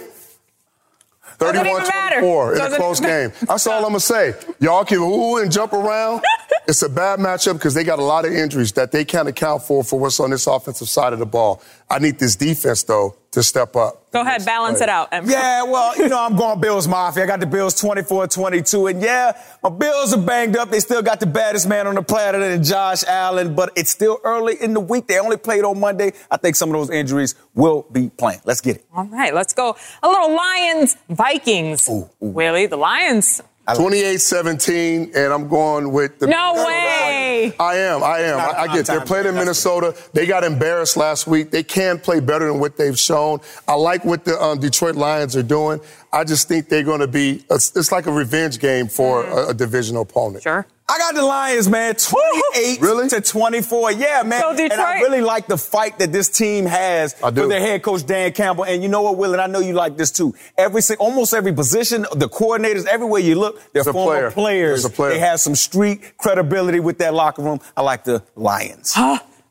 31 1.39 1.83
matter. 1.83 2.21
24 2.21 2.55
in 2.55 2.61
a 2.61 2.77
close 2.77 3.01
game. 3.13 3.33
That's 3.43 3.67
all 3.67 3.75
I'm 3.85 3.91
going 3.91 3.95
to 3.95 4.01
say. 4.01 4.35
Y'all 4.59 4.85
can 4.85 4.99
ooh 4.99 5.37
and 5.37 5.53
jump 5.53 5.75
around. 5.75 6.23
It's 6.69 6.83
a 6.83 6.89
bad 6.89 7.21
matchup 7.21 7.55
because 7.55 7.75
they 7.75 7.85
got 7.85 8.01
a 8.01 8.05
lot 8.05 8.25
of 8.25 8.33
injuries 8.33 8.73
that 8.73 8.91
they 8.91 9.05
can't 9.05 9.29
account 9.29 9.63
for 9.63 9.85
for 9.85 10.01
what's 10.01 10.19
on 10.19 10.31
this 10.31 10.49
offensive 10.49 10.89
side 10.89 11.13
of 11.13 11.21
the 11.21 11.27
ball. 11.27 11.63
I 11.89 12.01
need 12.01 12.19
this 12.19 12.35
defense, 12.35 12.83
though, 12.83 13.15
to 13.31 13.43
step 13.45 13.77
up. 13.77 14.11
Go 14.11 14.23
ahead, 14.23 14.45
balance 14.45 14.81
it 14.81 14.89
out, 14.89 15.09
M. 15.13 15.31
Yeah, 15.31 15.63
well, 15.63 15.97
you 15.97 16.09
know, 16.09 16.19
I'm 16.19 16.35
going 16.35 16.59
Bills 16.59 16.89
Mafia. 16.89 17.23
I 17.23 17.27
got 17.27 17.39
the 17.39 17.47
Bills 17.47 17.81
24-22. 17.81 18.91
And 18.91 19.01
yeah, 19.01 19.41
my 19.63 19.69
Bills 19.69 20.13
are 20.13 20.21
banged 20.21 20.57
up. 20.57 20.71
They 20.71 20.81
still 20.81 21.03
got 21.03 21.21
the 21.21 21.27
baddest 21.27 21.69
man 21.69 21.87
on 21.87 21.95
the 21.95 22.03
planet 22.03 22.43
and 22.43 22.65
Josh 22.65 23.05
Allen, 23.05 23.55
but 23.55 23.71
it's 23.77 23.91
still 23.91 24.19
early 24.25 24.57
in 24.61 24.75
the 24.75 24.81
week. 24.81 25.07
They 25.07 25.21
only 25.21 25.37
played 25.37 25.63
on 25.63 25.79
Monday. 25.79 26.15
I 26.31 26.37
think 26.37 26.57
some 26.57 26.71
of 26.71 26.75
those 26.75 26.91
injuries 26.91 27.37
will 27.55 27.87
be 27.93 28.09
playing. 28.09 28.41
Let's 28.45 28.61
get 28.61 28.77
it. 28.77 28.87
All 28.93 29.05
right, 29.05 29.33
let's 29.33 29.53
go. 29.53 29.77
A 30.03 30.09
little 30.09 30.35
Lions, 30.35 30.97
Vikings. 31.09 31.89
Willie, 32.19 32.67
the 32.67 32.77
Lions. 32.77 33.41
28-17, 33.75 35.17
and 35.17 35.33
I'm 35.33 35.49
going 35.49 35.93
with 35.93 36.19
the 36.19 36.27
No 36.29 36.55
way. 36.55 37.53
I 37.59 37.77
am. 37.77 38.03
I 38.03 38.19
am. 38.21 38.39
I, 38.39 38.43
a 38.43 38.47
I, 38.47 38.63
I 38.63 38.75
get. 38.75 38.87
They're 38.87 39.01
playing 39.01 39.27
in. 39.27 39.35
Minnesota. 39.35 39.95
They 40.13 40.27
got 40.27 40.45
embarrassed 40.45 40.97
last 40.97 41.27
week. 41.27 41.51
They 41.51 41.63
can 41.63 41.99
play 41.99 42.21
better 42.21 42.47
than 42.47 42.61
what 42.61 42.77
they've 42.77 42.99
shown. 42.99 43.41
I 43.67 43.75
like 43.75 44.05
what 44.05 44.25
the 44.25 44.41
um, 44.43 44.61
Detroit 44.61 44.95
Lions 44.95 45.37
are 45.37 45.43
doing. 45.43 45.81
I 46.13 46.25
just 46.25 46.49
think 46.49 46.69
they're 46.69 46.85
going 46.85 47.01
to 47.01 47.09
be. 47.09 47.45
It's 47.51 47.93
like 47.93 48.07
a 48.07 48.13
revenge 48.13 48.59
game 48.59 48.89
for 48.89 49.25
a, 49.25 49.49
a 49.49 49.55
divisional 49.55 50.03
opponent. 50.03 50.43
Sure. 50.43 50.67
I 50.89 50.99
got 50.99 51.15
the 51.17 51.23
Lions, 51.25 51.69
man, 51.69 51.97
28 51.97 52.81
Really? 52.81 53.09
to 53.09 53.21
24. 53.21 53.91
Yeah, 53.93 54.23
man. 54.25 54.41
Go 54.41 54.51
And 54.51 54.73
I 54.75 55.01
really 55.01 55.21
like 55.21 55.49
the 55.49 55.59
fight 55.59 55.99
that 55.99 56.13
this 56.13 56.29
team 56.29 56.65
has 56.67 57.15
I 57.21 57.31
with 57.31 57.49
their 57.49 57.59
head 57.61 57.83
coach 57.83 58.07
Dan 58.07 58.33
Campbell. 58.33 58.65
And 58.65 58.85
you 58.85 58.89
know 58.89 59.03
what, 59.03 59.17
Will, 59.17 59.33
and 59.33 59.43
I 59.43 59.49
know 59.49 59.59
you 59.59 59.73
like 59.73 59.97
this 59.97 60.13
too. 60.13 60.35
Every 60.57 60.81
almost 61.01 61.35
every 61.35 61.53
position, 61.53 62.03
the 62.15 62.29
coordinators, 62.29 62.87
everywhere 62.87 63.21
you 63.21 63.35
look, 63.35 63.61
they're 63.73 63.81
It's 63.83 63.91
former 63.91 64.13
player. 64.13 64.31
players. 64.31 64.85
It's 64.85 64.95
a 64.95 64.97
player. 64.97 65.11
They 65.15 65.19
have 65.19 65.41
some 65.41 65.57
street 65.57 66.17
credibility 66.19 66.79
with 66.79 66.99
that 66.99 67.15
locker 67.15 67.43
room. 67.43 67.61
I 67.77 67.83
like 67.83 68.05
the 68.05 68.23
Lions. 68.37 68.95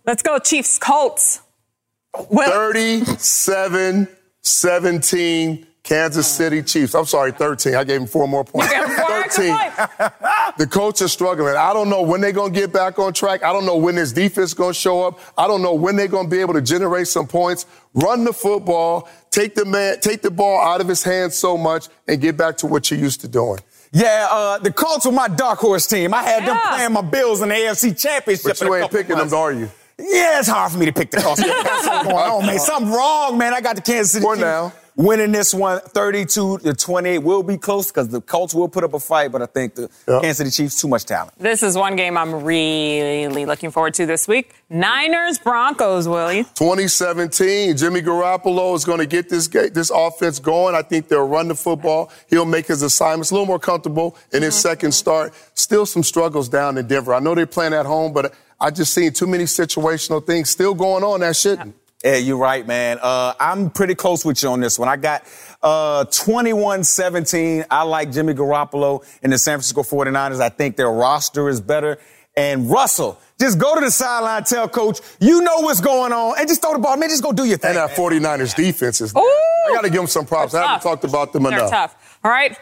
Let's 0.05 0.21
go, 0.23 0.39
Chiefs, 0.39 0.79
Colts. 0.79 1.41
Will, 2.29 2.49
37 2.49 4.07
17 4.41 5.67
Kansas 5.85 6.27
City 6.27 6.61
Chiefs. 6.63 6.95
I'm 6.95 7.05
sorry, 7.05 7.31
13. 7.31 7.75
I 7.75 7.83
gave 7.83 7.99
them 7.99 8.07
four 8.07 8.27
more 8.27 8.43
points. 8.43 8.73
Four 8.73 9.23
13. 9.29 9.55
The 10.57 10.67
coach 10.67 11.01
is 11.01 11.11
struggling. 11.11 11.55
I 11.55 11.73
don't 11.73 11.89
know 11.89 12.01
when 12.01 12.21
they're 12.21 12.31
going 12.31 12.53
to 12.53 12.59
get 12.59 12.73
back 12.73 12.97
on 12.99 13.13
track. 13.13 13.43
I 13.43 13.53
don't 13.53 13.65
know 13.65 13.77
when 13.77 13.95
this 13.95 14.11
defense 14.11 14.49
is 14.49 14.53
going 14.55 14.73
to 14.73 14.79
show 14.79 15.03
up. 15.03 15.19
I 15.37 15.47
don't 15.47 15.61
know 15.61 15.73
when 15.75 15.95
they're 15.95 16.07
going 16.07 16.25
to 16.25 16.29
be 16.29 16.41
able 16.41 16.53
to 16.55 16.61
generate 16.61 17.07
some 17.07 17.27
points. 17.27 17.65
Run 17.93 18.23
the 18.23 18.33
football, 18.33 19.07
take 19.31 19.53
the 19.55 19.63
man, 19.65 19.99
take 19.99 20.21
the 20.23 20.31
ball 20.31 20.59
out 20.61 20.81
of 20.81 20.87
his 20.87 21.03
hands 21.03 21.35
so 21.35 21.55
much, 21.57 21.87
and 22.07 22.19
get 22.19 22.35
back 22.35 22.57
to 22.57 22.67
what 22.67 22.89
you're 22.89 22.99
used 22.99 23.21
to 23.21 23.27
doing. 23.27 23.59
Yeah, 23.91 24.27
uh, 24.31 24.57
the 24.59 24.71
Colts 24.73 25.05
were 25.05 25.11
my 25.11 25.27
dark 25.27 25.59
horse 25.59 25.85
team. 25.87 26.13
I 26.13 26.23
had 26.23 26.45
them 26.47 26.55
Yeah. 26.57 26.75
playing 26.75 26.93
my 26.93 27.01
Bills 27.01 27.41
in 27.41 27.49
the 27.49 27.55
AFC 27.55 27.93
Championship. 27.99 28.57
But 28.59 28.61
you 28.61 28.75
ain't 28.75 28.91
picking 28.91 29.15
months. 29.17 29.31
them, 29.31 29.39
are 29.39 29.51
you? 29.53 29.69
Yeah, 29.99 30.39
it's 30.39 30.47
hard 30.49 30.71
for 30.71 30.77
me 30.79 30.87
to 30.87 30.93
pick 30.93 31.11
the 31.11 31.21
Colts. 31.21 31.41
Got 31.45 31.83
something 31.83 32.11
going 32.11 32.31
on, 32.31 32.45
man. 32.45 32.59
Something 32.59 32.91
wrong, 32.91 33.37
man. 33.37 33.53
I 33.53 33.61
got 33.61 33.75
the 33.77 33.81
Kansas 33.81 34.11
City 34.11 34.23
For 34.23 34.35
Chiefs 34.35 34.41
now. 34.43 34.73
Winning 34.95 35.31
this 35.31 35.53
one 35.53 35.79
32 35.79 36.59
to 36.59 36.73
28. 36.73 37.19
Will 37.19 37.43
be 37.43 37.57
close 37.57 37.91
because 37.91 38.09
the 38.09 38.21
Colts 38.21 38.53
will 38.53 38.69
put 38.69 38.83
up 38.83 38.93
a 38.93 38.99
fight, 38.99 39.31
but 39.31 39.41
I 39.41 39.45
think 39.45 39.75
the 39.75 39.89
Yeah. 40.07 40.21
Kansas 40.21 40.37
City 40.37 40.49
Chiefs 40.51 40.79
too 40.79 40.87
much 40.87 41.05
talent. 41.05 41.33
This 41.37 41.63
is 41.63 41.75
one 41.75 41.95
game 41.95 42.17
I'm 42.17 42.43
really 42.43 43.45
looking 43.45 43.71
forward 43.71 43.93
to 43.95 44.05
this 44.05 44.27
week. 44.27 44.53
Niners, 44.69 45.37
Broncos, 45.37 46.07
Willie. 46.07 46.43
2017, 46.55 47.77
Jimmy 47.77 48.01
Garoppolo 48.01 48.75
is 48.75 48.85
going 48.85 48.99
to 48.99 49.05
get 49.05 49.29
this 49.29 49.47
ga- 49.47 49.69
this 49.69 49.89
offense 49.89 50.39
going. 50.39 50.75
I 50.75 50.81
think 50.81 51.07
they'll 51.07 51.27
run 51.27 51.47
the 51.47 51.55
football. 51.55 52.11
He'll 52.29 52.45
make 52.45 52.67
his 52.67 52.81
assignments 52.81 53.31
a 53.31 53.33
little 53.33 53.47
more 53.47 53.59
comfortable 53.59 54.17
in 54.31 54.43
his 54.43 54.53
mm-hmm. 54.55 54.61
second 54.61 54.91
start. 54.93 55.33
Still 55.53 55.85
some 55.85 56.03
struggles 56.03 56.49
down 56.49 56.77
in 56.77 56.87
Denver. 56.87 57.13
I 57.13 57.19
know 57.19 57.35
they're 57.35 57.45
playing 57.45 57.73
at 57.73 57.85
home, 57.85 58.13
but 58.13 58.33
I 58.59 58.71
just 58.71 58.93
seen 58.93 59.11
too 59.11 59.27
many 59.27 59.43
situational 59.43 60.25
things 60.25 60.49
still 60.49 60.73
going 60.73 61.03
on 61.03 61.19
that 61.19 61.35
shouldn't. 61.35 61.75
Yeah, 62.05 62.17
you're 62.17 62.37
right, 62.37 62.65
man. 62.67 62.99
Uh, 63.01 63.33
I'm 63.39 63.71
pretty 63.71 63.95
close 63.95 64.23
with 64.23 64.43
you 64.43 64.49
on 64.49 64.59
this 64.59 64.77
one. 64.77 64.87
I 64.87 64.95
got 64.95 65.23
uh, 65.63 66.05
21-17. 66.05 67.65
I 67.71 67.81
like 67.81 68.11
Jimmy 68.11 68.35
Garoppolo 68.35 69.03
and 69.23 69.33
the 69.33 69.39
San 69.39 69.55
Francisco 69.55 69.81
49ers. 69.81 70.39
I 70.39 70.49
think 70.49 70.75
their 70.75 70.91
roster 70.91 71.49
is 71.49 71.59
better. 71.59 71.97
And 72.37 72.69
Russell, 72.69 73.19
just 73.39 73.57
go 73.57 73.73
to 73.75 73.81
the 73.81 73.89
sideline, 73.89 74.43
tell 74.43 74.67
coach, 74.69 74.99
you 75.19 75.41
know 75.41 75.61
what's 75.61 75.81
going 75.81 76.11
on, 76.13 76.35
and 76.37 76.47
just 76.47 76.61
throw 76.61 76.73
the 76.73 76.79
ball. 76.79 76.95
Man, 76.97 77.09
just 77.09 77.23
go 77.23 77.31
do 77.31 77.45
your 77.45 77.57
thing. 77.57 77.69
And 77.75 77.77
that 77.89 77.91
49ers 77.97 78.55
defense 78.55 79.01
is. 79.01 79.11
Ooh. 79.15 79.19
I 79.19 79.71
got 79.73 79.81
to 79.81 79.89
give 79.89 79.97
them 80.01 80.07
some 80.07 80.25
props. 80.27 80.53
I 80.53 80.59
haven't 80.61 80.73
Tough. 80.75 80.83
talked 80.83 81.03
about 81.05 81.33
them 81.33 81.43
They're 81.43 81.53
enough. 81.53 81.71
tough. 81.71 82.19
All 82.23 82.29
right. 82.29 82.55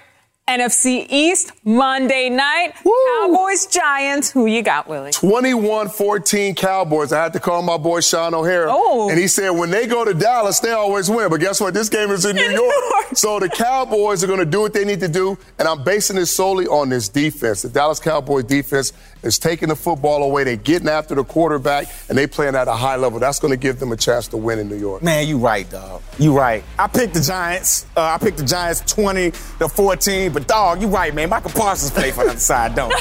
NFC 0.49 1.08
East, 1.10 1.53
Monday 1.63 2.29
night. 2.29 2.73
Cowboys, 3.21 3.65
Giants. 3.65 4.29
Who 4.29 4.45
you 4.45 4.62
got, 4.62 4.89
Willie? 4.89 5.12
21-14 5.12 6.58
Cowboys. 6.58 7.13
I 7.13 7.23
had 7.23 7.32
to 7.34 7.39
call 7.39 7.62
my 7.62 7.77
boy 7.77 8.01
Shaun 8.01 8.34
O'Hara. 8.34 8.67
Oh. 8.69 9.10
And 9.10 9.17
he 9.17 9.27
said 9.29 9.51
when 9.51 9.69
they 9.69 9.88
go 9.88 10.03
to 10.03 10.13
Dallas, 10.13 10.60
they 10.60 10.71
always 10.71 11.10
win. 11.10 11.29
But 11.29 11.39
guess 11.39 11.62
what? 11.62 11.73
This 11.73 11.88
game 11.88 12.10
is 12.12 12.25
in 12.25 12.36
New 12.36 12.43
In 12.43 12.51
York. 12.51 12.62
New 12.62 12.89
York. 12.93 13.06
So 13.15 13.39
the 13.39 13.47
Cowboys 13.47 14.21
are 14.21 14.27
going 14.27 14.39
to 14.39 14.45
do 14.45 14.60
what 14.60 14.73
they 14.73 14.84
need 14.84 14.99
to 14.99 15.08
do. 15.08 15.38
And 15.60 15.65
I'm 15.67 15.82
basing 15.82 16.17
this 16.17 16.29
solely 16.29 16.67
on 16.67 16.89
this 16.89 17.08
defense. 17.08 17.62
The 17.62 17.69
Dallas 17.69 18.01
Cowboys 18.01 18.43
defense 18.43 18.91
is 19.23 19.39
taking 19.39 19.69
the 19.69 19.77
football 19.77 20.23
away. 20.23 20.43
They're 20.43 20.58
getting 20.58 20.89
after 20.89 21.15
the 21.15 21.23
quarterback, 21.23 21.88
and 22.10 22.17
they 22.17 22.27
playing 22.27 22.56
at 22.56 22.67
a 22.67 22.73
high 22.73 22.97
level. 22.97 23.17
That's 23.17 23.39
going 23.39 23.51
to 23.53 23.58
give 23.58 23.79
them 23.79 23.93
a 23.93 23.97
chance 23.97 24.27
to 24.29 24.38
win 24.38 24.60
in 24.60 24.67
New 24.67 24.75
York. 24.75 25.01
Man, 25.01 25.25
you're 25.25 25.38
right, 25.38 25.69
dog. 25.69 26.01
You're 26.19 26.36
right. 26.36 26.65
I 26.77 26.88
picked 26.88 27.13
the 27.13 27.21
Giants. 27.21 27.86
Uh, 27.95 28.01
I 28.01 28.17
picked 28.17 28.39
the 28.39 28.43
Giants 28.43 28.82
20 28.93 29.32
to 29.60 29.69
14. 29.69 30.33
But 30.34 30.48
dog, 30.48 30.82
you 30.82 30.88
right, 30.88 31.13
man. 31.13 31.30
Michael 31.30 31.52
Parsons 31.52 31.91
play 31.91 32.12
for 32.12 32.24
the 32.26 32.32
other 32.32 32.39
side, 32.39 32.76
don't 32.76 32.93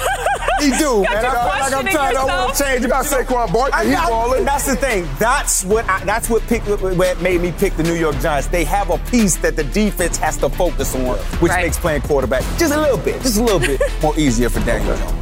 he? 0.61 0.66
He 0.71 0.79
do, 0.79 1.03
man. 1.11 1.23
you 1.25 1.29
I, 1.29 1.33
like 1.33 1.73
I'm 1.73 1.83
questioning 1.85 1.92
trying 1.92 2.14
to 2.14 2.21
I 2.21 2.25
want 2.25 2.55
to 2.57 2.62
change. 2.62 2.83
You 2.83 2.88
got 2.88 3.05
Saquon 3.07 3.53
Barkley. 3.53 3.73
I 3.73 3.85
He's 3.85 3.95
balling. 3.97 4.45
That's 4.45 4.66
the 4.66 4.77
thing. 4.77 5.09
That's 5.18 5.64
what. 5.64 5.88
I, 5.88 6.05
that's 6.05 6.29
what 6.31 6.42
picked. 6.42 6.68
What 6.68 7.21
made 7.21 7.40
me 7.40 7.53
pick 7.53 7.75
the 7.77 7.83
New 7.83 7.95
York 7.95 8.16
Giants. 8.21 8.49
They 8.49 8.64
have 8.64 8.90
a 8.90 8.99
piece 9.11 9.37
that 9.37 9.57
the 9.57 9.64
defense 9.64 10.16
has 10.18 10.37
to 10.38 10.49
focus 10.49 10.95
on, 10.95 11.16
which 11.40 11.51
Right. 11.51 11.64
makes 11.64 11.79
playing 11.79 12.03
quarterback 12.03 12.42
just 12.59 12.75
a 12.75 12.81
little 12.81 12.99
bit, 12.99 13.21
just 13.23 13.38
a 13.38 13.42
little 13.42 13.59
bit 13.61 13.81
more 14.03 14.16
easier 14.18 14.49
for 14.49 14.61
Daniel 14.61 14.97
Jones. 14.97 15.21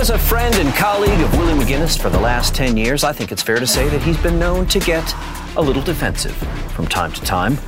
As 0.00 0.08
a 0.08 0.18
friend 0.18 0.54
and 0.54 0.74
colleague 0.76 1.20
of 1.20 1.36
Willie 1.36 1.62
McGinest 1.62 2.00
for 2.00 2.08
the 2.08 2.18
last 2.18 2.54
10 2.54 2.78
years, 2.78 3.04
I 3.04 3.12
think 3.12 3.30
it's 3.32 3.42
fair 3.42 3.58
to 3.58 3.66
say 3.66 3.86
that 3.90 4.00
he's 4.00 4.16
been 4.16 4.38
known 4.38 4.64
to 4.68 4.80
get 4.80 5.14
a 5.56 5.60
little 5.60 5.82
defensive 5.82 6.34
from 6.74 6.86
time 6.86 7.12
to 7.12 7.20
time. 7.20 7.58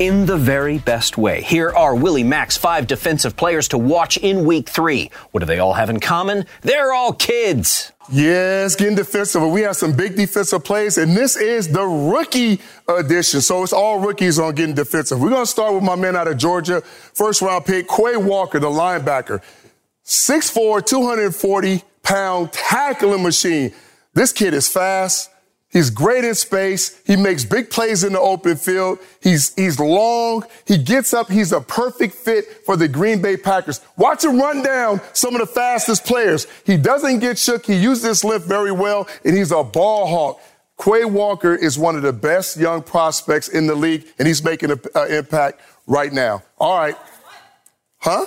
in 0.00 0.26
the 0.26 0.36
very 0.36 0.78
best 0.78 1.18
way. 1.18 1.40
Here 1.42 1.70
are 1.70 1.94
Willie 1.94 2.24
Mack's 2.24 2.56
five 2.56 2.86
defensive 2.86 3.36
players 3.36 3.68
to 3.68 3.78
watch 3.78 4.16
in 4.16 4.44
week 4.44 4.68
three. 4.68 5.10
What 5.32 5.40
do 5.40 5.46
they 5.46 5.58
all 5.58 5.72
have 5.72 5.90
in 5.90 5.98
common? 6.00 6.46
They're 6.62 6.92
all 6.92 7.12
kids. 7.12 7.92
Yes, 8.10 8.76
getting 8.76 8.94
defensive. 8.96 9.42
We 9.42 9.62
have 9.62 9.76
some 9.76 9.92
big 9.94 10.16
defensive 10.16 10.64
plays, 10.64 10.98
and 10.98 11.16
this 11.16 11.36
is 11.36 11.68
the 11.68 11.84
rookie 11.84 12.60
edition. 12.88 13.40
So 13.40 13.62
it's 13.62 13.72
all 13.72 13.98
rookies 13.98 14.38
on 14.38 14.54
getting 14.54 14.74
defensive. 14.74 15.20
We're 15.20 15.30
going 15.30 15.42
to 15.42 15.50
start 15.50 15.74
with 15.74 15.82
my 15.82 15.96
man 15.96 16.16
out 16.16 16.28
of 16.28 16.38
Georgia, 16.38 16.80
first 16.80 17.42
round 17.42 17.66
pick, 17.66 17.88
Quay 17.88 18.16
Walker, 18.16 18.58
the 18.58 18.68
linebacker. 18.68 19.42
6'4, 20.08 20.86
240 20.86 21.82
pound 22.02 22.50
tackling 22.50 23.22
machine. 23.22 23.74
This 24.14 24.32
kid 24.32 24.54
is 24.54 24.66
fast. 24.66 25.30
He's 25.70 25.90
great 25.90 26.24
in 26.24 26.34
space. 26.34 26.98
He 27.06 27.14
makes 27.14 27.44
big 27.44 27.68
plays 27.68 28.02
in 28.02 28.14
the 28.14 28.20
open 28.20 28.56
field. 28.56 29.00
He's, 29.22 29.54
he's 29.54 29.78
long. 29.78 30.44
He 30.66 30.78
gets 30.78 31.12
up. 31.12 31.30
He's 31.30 31.52
a 31.52 31.60
perfect 31.60 32.14
fit 32.14 32.64
for 32.64 32.74
the 32.74 32.88
Green 32.88 33.20
Bay 33.20 33.36
Packers. 33.36 33.82
Watch 33.98 34.24
him 34.24 34.38
run 34.38 34.62
down 34.62 35.02
some 35.12 35.34
of 35.34 35.42
the 35.42 35.46
fastest 35.46 36.06
players. 36.06 36.46
He 36.64 36.78
doesn't 36.78 37.18
get 37.18 37.38
shook. 37.38 37.66
He 37.66 37.74
uses 37.74 38.04
his 38.04 38.24
lift 38.24 38.46
very 38.46 38.72
well, 38.72 39.06
and 39.26 39.36
he's 39.36 39.52
a 39.52 39.62
ball 39.62 40.06
hawk. 40.06 40.40
Quay 40.82 41.04
Walker 41.04 41.54
is 41.54 41.78
one 41.78 41.96
of 41.96 42.02
the 42.02 42.14
best 42.14 42.56
young 42.56 42.82
prospects 42.82 43.48
in 43.48 43.66
the 43.66 43.74
league, 43.74 44.06
and 44.18 44.26
he's 44.26 44.42
making 44.42 44.70
an 44.70 44.80
impact 45.10 45.60
right 45.86 46.14
now. 46.14 46.42
All 46.56 46.78
right. 46.78 46.96
Huh? 47.98 48.24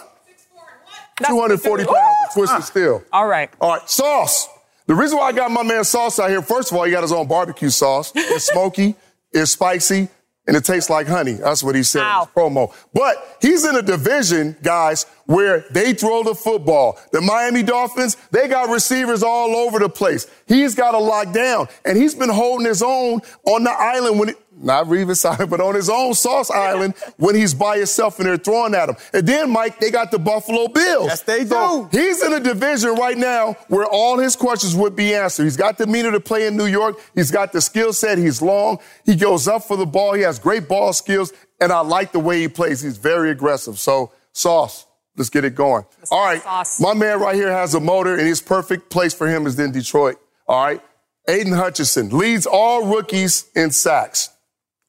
240 1.28 1.86
pounds, 1.86 1.98
of 2.28 2.34
twisted 2.34 2.64
steel. 2.64 3.04
All 3.12 3.28
right. 3.28 3.50
All 3.60 3.78
right, 3.78 3.90
sauce. 3.90 4.48
The 4.88 4.96
reason 4.96 5.18
why 5.20 5.28
I 5.28 5.32
got 5.32 5.52
my 5.52 5.64
man 5.64 5.84
Sauce 5.84 6.20
out 6.20 6.30
here, 6.30 6.42
first 6.42 6.72
of 6.72 6.78
all, 6.78 6.84
he 6.84 6.92
got 6.92 7.02
his 7.02 7.12
own 7.14 7.28
barbecue 7.28 7.70
sauce. 7.70 8.12
It's 8.14 8.48
smoky, 8.48 8.96
it's 9.32 9.52
spicy, 9.52 10.10
and 10.48 10.58
it 10.58 10.66
tastes 10.66 10.90
like 10.90 11.08
honey. 11.08 11.34
That's 11.34 11.64
what 11.64 11.76
he 11.76 11.84
said 11.84 12.02
Ow. 12.02 12.22
in 12.22 12.28
his 12.28 12.34
promo. 12.36 12.74
But 12.94 13.38
he's 13.42 13.64
in 13.64 13.76
a 13.76 13.82
division, 13.82 14.58
guys, 14.64 15.06
where 15.28 15.64
they 15.72 15.94
throw 15.94 16.24
the 16.24 16.36
football. 16.36 17.00
The 17.12 17.22
Miami 17.22 17.64
Dolphins, 17.64 18.18
they 18.32 18.48
got 18.48 18.70
receivers 18.70 19.24
all 19.24 19.56
over 19.56 19.80
the 19.80 19.88
place. 19.88 20.28
He's 20.48 20.76
got 20.76 20.94
a 20.94 21.00
lock 21.00 21.32
down, 21.32 21.68
and 21.86 21.98
he's 21.98 22.16
been 22.16 22.30
holding 22.30 22.66
his 22.66 22.82
own 22.82 23.22
on 23.46 23.64
the 23.64 23.72
island 23.72 24.20
when 24.20 24.30
it, 24.30 24.36
not 24.64 24.86
Revis 24.86 25.26
Island, 25.26 25.50
but 25.50 25.60
on 25.62 25.76
his 25.76 25.90
own 25.90 26.14
Sauce 26.14 26.50
Island 26.70 26.94
when 27.18 27.36
he's 27.36 27.54
by 27.54 27.78
himself 27.78 28.20
and 28.20 28.28
they're 28.28 28.38
throwing 28.38 28.74
at 28.76 28.90
him. 28.90 28.96
And 29.14 29.28
then, 29.28 29.50
Mike, 29.50 29.80
they 29.80 29.92
got 29.92 30.12
the 30.12 30.20
Buffalo 30.20 30.68
Bills. 30.68 31.08
Yes, 31.08 31.22
they 31.24 31.46
So 31.46 31.88
do. 31.92 31.98
he's 31.98 32.22
in 32.24 32.34
a 32.34 32.40
division 32.40 32.96
right 32.96 33.18
now 33.18 33.54
where 33.68 33.86
all 33.86 34.18
his 34.20 34.36
questions 34.36 34.76
would 34.76 34.96
be 34.96 35.14
answered. 35.14 35.44
He's 35.44 35.58
got 35.58 35.78
the 35.78 35.88
meter 35.88 36.12
to 36.12 36.20
play 36.20 36.48
in 36.48 36.56
New 36.58 36.66
York. 36.68 36.98
He's 37.16 37.32
got 37.32 37.52
the 37.52 37.62
skill 37.62 37.94
set. 37.94 38.18
He's 38.18 38.42
long. 38.42 38.80
He 39.06 39.16
goes 39.16 39.48
up 39.48 39.64
for 39.64 39.78
the 39.78 39.86
ball. 39.86 40.14
He 40.14 40.22
has 40.22 40.40
great 40.40 40.68
ball 40.68 40.94
skills. 40.94 41.34
And 41.60 41.72
I 41.72 41.82
like 41.82 42.12
the 42.12 42.20
way 42.20 42.40
he 42.42 42.48
plays. 42.48 42.82
He's 42.82 42.98
very 42.98 43.30
aggressive. 43.32 43.78
So, 43.78 44.12
Sauce, 44.34 44.86
let's 45.16 45.30
get 45.30 45.46
it 45.46 45.54
going. 45.56 45.86
All 46.10 46.24
right. 46.26 46.42
Sauce. 46.42 46.80
My 46.80 46.94
man 46.94 47.20
right 47.20 47.36
here 47.36 47.52
has 47.52 47.76
a 47.76 47.80
motor, 47.80 48.16
and 48.18 48.26
his 48.28 48.42
perfect 48.42 48.90
place 48.90 49.14
for 49.14 49.28
him 49.28 49.46
is 49.46 49.60
in 49.60 49.72
Detroit. 49.72 50.18
All 50.48 50.64
right. 50.64 50.82
Aidan 51.28 51.54
Hutchinson 51.54 52.10
leads 52.10 52.48
all 52.48 52.88
rookies 52.88 53.46
in 53.56 53.70
sacks. 53.70 54.30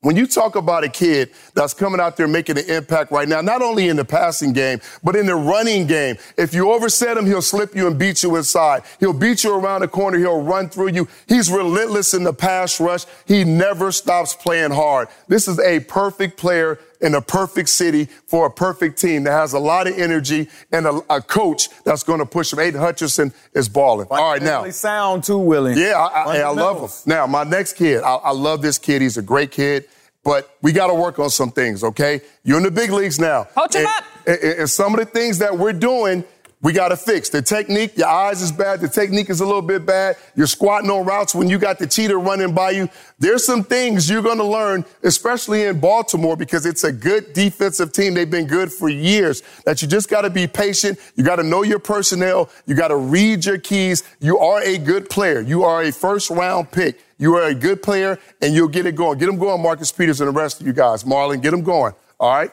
When 0.02 0.16
you 0.16 0.26
talk 0.26 0.56
about 0.56 0.82
a 0.82 0.88
kid 0.88 1.30
that's 1.54 1.74
coming 1.74 2.00
out 2.00 2.16
there 2.16 2.26
making 2.26 2.58
an 2.58 2.68
impact 2.68 3.12
right 3.12 3.28
now, 3.28 3.40
not 3.40 3.62
only 3.62 3.88
in 3.88 3.94
the 3.94 4.04
passing 4.04 4.52
game, 4.52 4.80
but 5.04 5.14
in 5.14 5.26
the 5.26 5.36
running 5.36 5.86
game, 5.86 6.16
if 6.36 6.52
you 6.52 6.72
overset 6.72 7.16
him, 7.16 7.24
he'll 7.24 7.40
slip 7.40 7.76
you 7.76 7.86
and 7.86 7.96
beat 7.96 8.24
you 8.24 8.34
inside. 8.34 8.82
He'll 8.98 9.12
beat 9.12 9.44
you 9.44 9.54
around 9.54 9.82
the 9.82 9.88
corner. 9.88 10.18
He'll 10.18 10.42
run 10.42 10.68
through 10.70 10.88
you. 10.88 11.06
He's 11.28 11.52
relentless 11.52 12.14
in 12.14 12.24
the 12.24 12.32
pass 12.32 12.80
rush. 12.80 13.04
He 13.26 13.44
never 13.44 13.92
stops 13.92 14.34
playing 14.34 14.72
hard. 14.72 15.06
This 15.28 15.46
is 15.46 15.60
a 15.60 15.78
perfect 15.78 16.36
player 16.36 16.80
in 17.02 17.14
a 17.14 17.20
perfect 17.20 17.68
city 17.68 18.06
for 18.26 18.46
a 18.46 18.50
perfect 18.50 18.96
team 18.98 19.24
that 19.24 19.32
has 19.32 19.52
a 19.52 19.58
lot 19.58 19.86
of 19.86 19.98
energy 19.98 20.48
and 20.70 20.86
a, 20.86 21.02
a 21.10 21.20
coach 21.20 21.68
that's 21.84 22.02
going 22.02 22.20
to 22.20 22.26
push 22.26 22.52
him. 22.52 22.60
Aidan 22.60 22.80
Hutchinson 22.80 23.32
is 23.52 23.68
balling. 23.68 24.06
All 24.10 24.16
right, 24.16 24.40
now. 24.40 24.62
Fundamentally 24.62 24.70
sound 24.70 25.24
too, 25.24 25.38
willing. 25.38 25.76
Yeah, 25.76 25.98
I, 25.98 26.38
I, 26.38 26.38
I 26.38 26.50
love 26.50 26.80
him. 26.80 26.88
Now, 27.06 27.26
my 27.26 27.44
next 27.44 27.74
kid, 27.74 28.02
I, 28.02 28.14
I 28.14 28.30
love 28.30 28.62
this 28.62 28.78
kid. 28.78 29.02
He's 29.02 29.18
a 29.18 29.22
great 29.22 29.50
kid, 29.50 29.88
but 30.24 30.56
we 30.62 30.72
got 30.72 30.86
to 30.86 30.94
work 30.94 31.18
on 31.18 31.28
some 31.28 31.50
things, 31.50 31.82
okay? 31.82 32.20
You're 32.44 32.58
in 32.58 32.62
the 32.62 32.70
big 32.70 32.90
leagues 32.90 33.18
now. 33.18 33.44
Coach 33.44 33.74
him 33.74 33.80
and, 33.80 33.88
up. 33.88 34.04
And, 34.26 34.60
and 34.60 34.70
some 34.70 34.94
of 34.94 35.00
the 35.00 35.06
things 35.06 35.38
that 35.38 35.58
we're 35.58 35.72
doing, 35.72 36.24
we 36.62 36.72
got 36.72 36.88
to 36.88 36.96
fix. 36.96 37.28
The 37.28 37.42
technique, 37.42 37.98
your 37.98 38.06
eyes 38.06 38.40
is 38.40 38.52
bad. 38.52 38.80
The 38.80 38.88
technique 38.88 39.30
is 39.30 39.40
a 39.40 39.44
little 39.44 39.62
bit 39.62 39.84
bad. 39.84 40.16
You're 40.36 40.46
squatting 40.46 40.88
on 40.90 41.04
routes 41.04 41.34
when 41.34 41.48
you 41.48 41.58
got 41.58 41.80
the 41.80 41.88
cheater 41.88 42.20
running 42.20 42.54
by 42.54 42.70
you. 42.70 42.88
There's 43.18 43.44
some 43.44 43.64
things 43.64 44.08
you're 44.08 44.22
going 44.22 44.38
to 44.38 44.44
learn, 44.44 44.84
especially 45.02 45.64
in 45.64 45.80
Baltimore, 45.80 46.36
because 46.36 46.64
it's 46.64 46.84
a 46.84 46.92
good 46.92 47.32
defensive 47.32 47.92
team. 47.92 48.14
They've 48.14 48.30
been 48.30 48.46
good 48.46 48.72
for 48.72 48.88
years. 48.88 49.42
That 49.64 49.82
you 49.82 49.88
just 49.88 50.08
got 50.08 50.22
to 50.22 50.30
be 50.30 50.46
patient. 50.46 51.00
You 51.16 51.24
got 51.24 51.36
to 51.36 51.42
know 51.42 51.64
your 51.64 51.80
personnel. 51.80 52.48
You 52.66 52.76
got 52.76 52.88
to 52.88 52.96
read 52.96 53.44
your 53.44 53.58
keys. 53.58 54.04
You 54.20 54.38
are 54.38 54.62
a 54.62 54.78
good 54.78 55.10
player. 55.10 55.40
You 55.40 55.64
are 55.64 55.82
a 55.82 55.90
first 55.90 56.30
round 56.30 56.70
pick. 56.70 57.00
You 57.18 57.34
are 57.34 57.48
a 57.48 57.54
good 57.54 57.82
player, 57.82 58.20
and 58.40 58.54
you'll 58.54 58.68
get 58.68 58.86
it 58.86 58.94
going. 58.94 59.18
Get 59.18 59.26
them 59.26 59.38
going, 59.38 59.60
Marcus 59.60 59.90
Peters 59.90 60.20
and 60.20 60.28
the 60.28 60.32
rest 60.32 60.60
of 60.60 60.66
you 60.66 60.72
guys. 60.72 61.02
Marlon, 61.02 61.42
get 61.42 61.50
them 61.50 61.62
going. 61.62 61.92
All 62.20 62.32
right. 62.32 62.50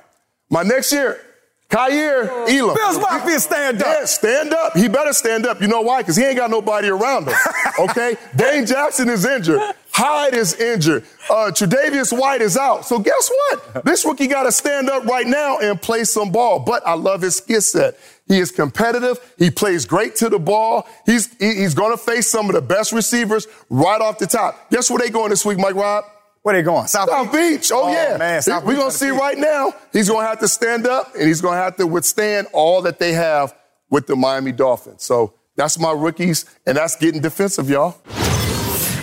My 0.50 0.64
next 0.64 0.92
year, 0.92 1.20
Kaiir 1.70 2.28
Elam. 2.50 2.76
Bills 2.76 2.98
Mafia, 2.98 3.40
stand 3.40 3.82
up. 3.82 3.88
Yeah, 4.00 4.06
stand 4.06 4.54
up. 4.54 4.76
He 4.76 4.88
better 4.88 5.14
stand 5.14 5.46
up. 5.46 5.62
You 5.62 5.68
know 5.68 5.82
why? 5.82 6.02
Because 6.02 6.16
he 6.16 6.24
ain't 6.24 6.38
got 6.38 6.50
nobody 6.50 6.90
around 6.90 7.28
him. 7.28 7.36
Okay? 7.80 8.18
Dane 8.36 8.66
Jackson 8.66 9.08
is 9.08 9.24
injured. 9.26 9.62
Hyde 9.94 10.34
is 10.34 10.54
injured. 10.60 11.06
Uh, 11.30 11.50
Tre'Davious 11.54 12.12
White 12.18 12.42
is 12.42 12.58
out. 12.58 12.84
So 12.86 13.00
guess 13.00 13.30
what? 13.32 13.86
This 13.86 14.04
rookie 14.04 14.28
got 14.28 14.44
to 14.44 14.52
stand 14.52 14.90
up 14.90 15.06
right 15.06 15.26
now 15.26 15.60
and 15.60 15.82
play 15.82 16.04
some 16.04 16.30
ball. 16.30 16.60
But 16.60 16.86
I 16.86 16.96
love 16.96 17.22
his 17.22 17.38
skill 17.38 17.62
set. 17.62 17.98
He 18.28 18.40
is 18.40 18.52
competitive. 18.52 19.18
He 19.38 19.50
plays 19.50 19.86
great 19.86 20.16
to 20.18 20.28
the 20.28 20.40
ball. 20.40 20.88
He's 21.06 21.34
he- 21.40 21.56
he's 21.56 21.74
going 21.74 21.92
to 21.92 21.98
face 21.98 22.28
some 22.28 22.50
of 22.50 22.56
the 22.56 22.62
best 22.62 22.92
receivers 22.92 23.48
right 23.70 24.02
off 24.02 24.18
the 24.20 24.28
top. 24.28 24.70
Guess 24.72 24.90
where 24.90 25.00
they 25.00 25.10
going 25.10 25.30
this 25.30 25.46
week, 25.46 25.58
Mike 25.58 25.76
Rob? 25.76 26.04
Where 26.42 26.56
they 26.56 26.62
going? 26.62 26.88
South, 26.88 27.10
South 27.10 27.32
Beach. 27.32 27.70
Oh, 27.72 27.84
Oh, 27.86 27.92
yeah. 27.92 28.18
man, 28.18 28.42
South 28.42 28.64
We're 28.64 28.72
Beach 28.74 28.80
gonna 28.80 28.92
see 28.92 29.12
beach. 29.12 29.20
right 29.20 29.38
now. 29.38 29.74
He's 29.92 30.08
going 30.10 30.24
to 30.24 30.30
have 30.30 30.40
to 30.40 30.48
stand 30.48 30.88
up 30.88 31.14
and 31.16 31.28
he's 31.28 31.42
going 31.42 31.56
to 31.58 31.62
have 31.62 31.76
to 31.78 31.86
withstand 31.88 32.48
all 32.54 32.82
that 32.84 32.98
they 33.00 33.12
have 33.14 33.54
with 33.90 34.08
the 34.08 34.16
Miami 34.16 34.52
Dolphins. 34.52 35.04
So 35.04 35.34
that's 35.56 35.78
my 35.78 35.92
rookies, 35.92 36.46
and 36.66 36.78
that's 36.78 36.96
getting 36.96 37.22
defensive, 37.22 37.70
y'all. 37.70 37.98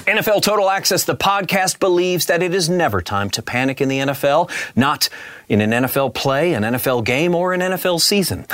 NFL 0.06 0.40
Total 0.42 0.70
Access, 0.70 1.04
the 1.04 1.16
podcast, 1.16 1.80
believes 1.80 2.26
that 2.26 2.40
it 2.42 2.54
is 2.54 2.68
never 2.70 3.02
time 3.02 3.28
to 3.30 3.42
panic 3.42 3.80
in 3.80 3.88
the 3.88 3.98
NFL, 3.98 4.48
not 4.76 5.08
in 5.48 5.60
an 5.60 5.70
NFL 5.70 6.14
play, 6.14 6.54
an 6.54 6.62
NFL 6.62 7.04
game, 7.04 7.34
or 7.34 7.52
an 7.52 7.60
NFL 7.60 8.00
season. 8.00 8.46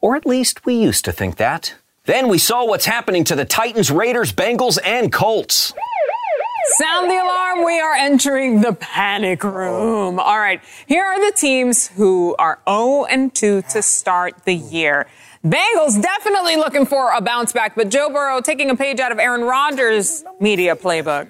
Or 0.00 0.16
at 0.16 0.26
least 0.26 0.66
we 0.66 0.74
used 0.74 1.04
to 1.04 1.12
think 1.12 1.36
that. 1.36 1.74
Then 2.04 2.28
we 2.28 2.38
saw 2.38 2.66
what's 2.66 2.86
happening 2.86 3.22
to 3.24 3.36
the 3.36 3.44
Titans, 3.44 3.90
Raiders, 3.90 4.32
Bengals, 4.32 4.78
and 4.84 5.12
Colts. 5.12 5.72
Sound 6.68 7.10
the 7.10 7.16
alarm. 7.22 7.64
We 7.64 7.80
are 7.80 7.94
entering 7.94 8.60
the 8.60 8.72
panic 8.72 9.44
room. 9.44 10.18
All 10.18 10.38
right. 10.38 10.60
Here 10.86 11.04
are 11.04 11.30
the 11.30 11.36
teams 11.36 11.88
who 11.88 12.34
are 12.38 12.58
0 12.68 13.04
and 13.04 13.34
2 13.34 13.62
to 13.70 13.82
start 13.82 14.44
the 14.44 14.54
year. 14.54 15.06
Bengals 15.44 16.00
definitely 16.02 16.56
looking 16.56 16.86
for 16.86 17.12
a 17.12 17.20
bounce 17.20 17.52
back, 17.52 17.76
but 17.76 17.88
Joe 17.88 18.10
Burrow 18.10 18.40
taking 18.40 18.68
a 18.70 18.76
page 18.76 18.98
out 18.98 19.12
of 19.12 19.18
Aaron 19.18 19.42
Rodgers' 19.42 20.24
media 20.40 20.74
playbook. 20.74 21.28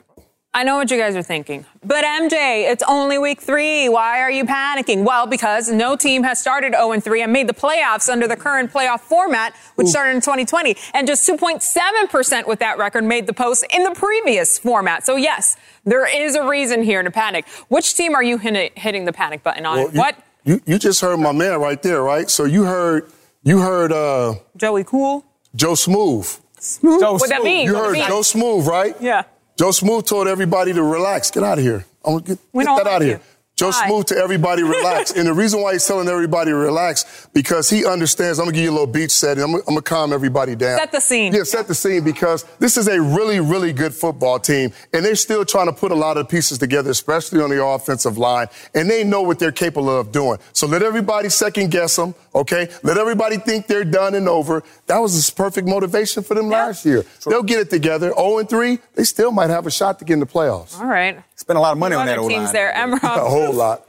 I 0.57 0.63
know 0.63 0.77
what 0.77 0.91
you 0.91 0.97
guys 0.97 1.15
are 1.15 1.23
thinking. 1.23 1.67
But 1.85 2.03
MJ, 2.03 2.73
it's 2.73 2.83
only 2.89 3.19
week 3.19 3.43
three. 3.43 3.91
Why 3.91 4.21
are 4.23 4.31
you 4.31 4.47
panicking? 4.47 5.05
Well, 5.05 5.27
because 5.27 5.69
no 5.71 5.97
team 5.97 6.23
has 6.23 6.41
started 6.41 6.73
0 6.73 6.99
3 6.99 7.23
and 7.23 7.31
made 7.31 7.47
the 7.47 7.53
playoffs 7.53 8.09
under 8.09 8.27
the 8.27 8.37
current 8.37 8.73
playoff 8.73 9.01
format, 9.01 9.55
which 9.75 9.89
started 9.89 10.13
in 10.13 10.23
2020. 10.23 10.75
And 10.95 11.07
just 11.07 11.29
2.7% 11.29 12.47
with 12.49 12.59
that 12.61 12.79
record 12.79 13.05
made 13.05 13.27
the 13.27 13.35
post 13.35 13.67
in 13.71 13.83
the 13.85 13.91
previous 13.91 14.59
format. 14.59 15.05
So, 15.05 15.17
yes, 15.17 15.59
there 15.85 16.07
is 16.07 16.35
a 16.35 16.49
reason 16.49 16.83
here 16.83 17.03
to 17.03 17.11
panic. 17.11 17.47
Which 17.69 17.95
team 17.95 18.15
are 18.15 18.23
you 18.23 18.39
hitting 18.39 19.05
the 19.05 19.13
panic 19.13 19.43
button 19.43 19.67
on? 19.67 19.77
Well, 19.77 19.93
you, 19.93 19.99
what? 19.99 20.17
You, 20.45 20.63
you 20.65 20.79
just 20.79 21.03
heard 21.03 21.19
my 21.21 21.33
man 21.33 21.61
right 21.61 21.83
there, 21.83 22.03
right? 22.03 22.31
So 22.31 22.45
you 22.45 22.65
heard 22.65 23.13
you 23.43 23.59
heard 23.59 23.93
uh, 23.93 24.37
Joey 24.57 24.85
Cool? 24.85 25.23
Joe 25.55 25.75
Smooth. 25.75 26.27
Smooth? 26.59 27.01
Joe 27.03 27.13
What 27.13 27.29
that 27.29 27.43
Smooth. 27.43 27.45
mean? 27.45 27.67
You 27.67 27.75
What 27.75 27.85
heard 27.85 27.93
mean? 27.93 28.09
Joe 28.09 28.23
Smooth, 28.23 28.67
right? 28.67 28.97
Yeah. 29.03 29.25
Joe 29.57 29.71
Smooth 29.71 30.05
told 30.07 30.29
everybody 30.29 30.73
to 30.75 30.83
relax. 30.83 31.31
Get 31.31 31.43
out 31.43 31.59
of 31.59 31.65
here. 31.65 31.85
I'm 32.05 32.19
gonna 32.19 32.25
get, 32.25 32.39
get 32.53 32.65
that 32.65 32.87
out 32.87 33.03
of 33.03 33.09
you. 33.09 33.21
Joe 33.57 33.71
Bye. 33.71 33.87
Smooth 33.87 34.07
to 34.09 34.17
everybody 34.19 34.63
relax. 34.65 35.13
and 35.13 35.27
the 35.27 35.33
reason 35.33 35.63
why 35.63 35.73
he's 35.73 35.87
telling 35.87 36.09
everybody 36.09 36.51
to 36.51 36.57
relax, 36.57 37.27
because 37.33 37.71
he 37.71 37.87
understands, 37.87 38.39
I'm 38.39 38.45
gonna 38.45 38.55
give 38.55 38.65
you 38.65 38.71
a 38.71 38.73
little 38.73 38.87
beach 38.87 39.11
setting. 39.13 39.43
I'm, 39.43 39.51
gonna- 39.53 39.63
I'm 39.67 39.73
gonna 39.75 39.81
calm 39.81 40.13
everybody 40.13 40.55
down. 40.55 40.79
Set 40.79 40.93
the 40.93 41.01
scene. 41.01 41.33
Yeah, 41.33 41.43
set 41.45 41.67
the 41.67 41.75
scene 41.75 42.05
because 42.05 42.45
this 42.59 42.77
is 42.77 42.87
a 42.87 43.01
really, 43.01 43.41
really 43.41 43.73
good 43.73 43.95
football 43.95 44.39
team. 44.39 44.73
And 44.93 45.03
they're 45.03 45.15
still 45.17 45.43
trying 45.47 45.67
to 45.69 45.73
put 45.73 45.91
a 45.91 45.95
lot 45.95 46.19
of 46.19 46.29
pieces 46.29 46.59
together, 46.59 46.91
especially 46.91 47.41
on 47.41 47.49
the 47.49 47.65
offensive 47.65 48.19
line. 48.19 48.49
And 48.75 48.91
they 48.91 49.05
know 49.05 49.23
what 49.23 49.39
they're 49.39 49.53
capable 49.53 49.89
of 50.01 50.13
doing. 50.13 50.39
So 50.53 50.67
let 50.67 50.83
everybody 50.83 51.31
second 51.31 51.71
guess 51.71 51.97
them, 51.97 52.15
okay? 52.35 52.69
Let 52.83 52.99
everybody 52.99 53.39
think 53.39 53.69
they're 53.69 53.85
done 53.85 54.15
and 54.17 54.29
over. 54.29 54.65
That 54.87 54.99
was 54.99 55.15
this 55.15 55.31
perfect 55.31 55.67
motivation 55.67 56.23
for 56.23 56.35
them 56.35 56.51
last 56.51 56.85
year. 56.85 57.07
They'll 57.27 57.43
get 57.43 57.61
it 57.61 57.71
together. 57.71 58.13
0 58.15 58.37
and 58.39 58.49
3, 58.51 58.79
they 58.97 59.05
still 59.05 59.33
might 59.33 59.49
have 59.49 59.67
a 59.67 59.71
shot 59.71 59.99
to 60.01 60.05
get 60.05 60.13
in 60.13 60.21
the 60.21 60.27
playoffs. 60.27 60.79
All 60.79 60.85
right. 60.87 61.19
Spent 61.37 61.57
a 61.59 61.61
lot 61.61 61.73
of 61.73 61.79
money 61.79 61.95
on 61.95 62.07
that 62.07 62.19
O-line. 62.19 62.31
teams 62.31 62.53
there. 62.53 62.71
A 62.73 62.99
whole 63.29 63.53
lot. 63.53 63.87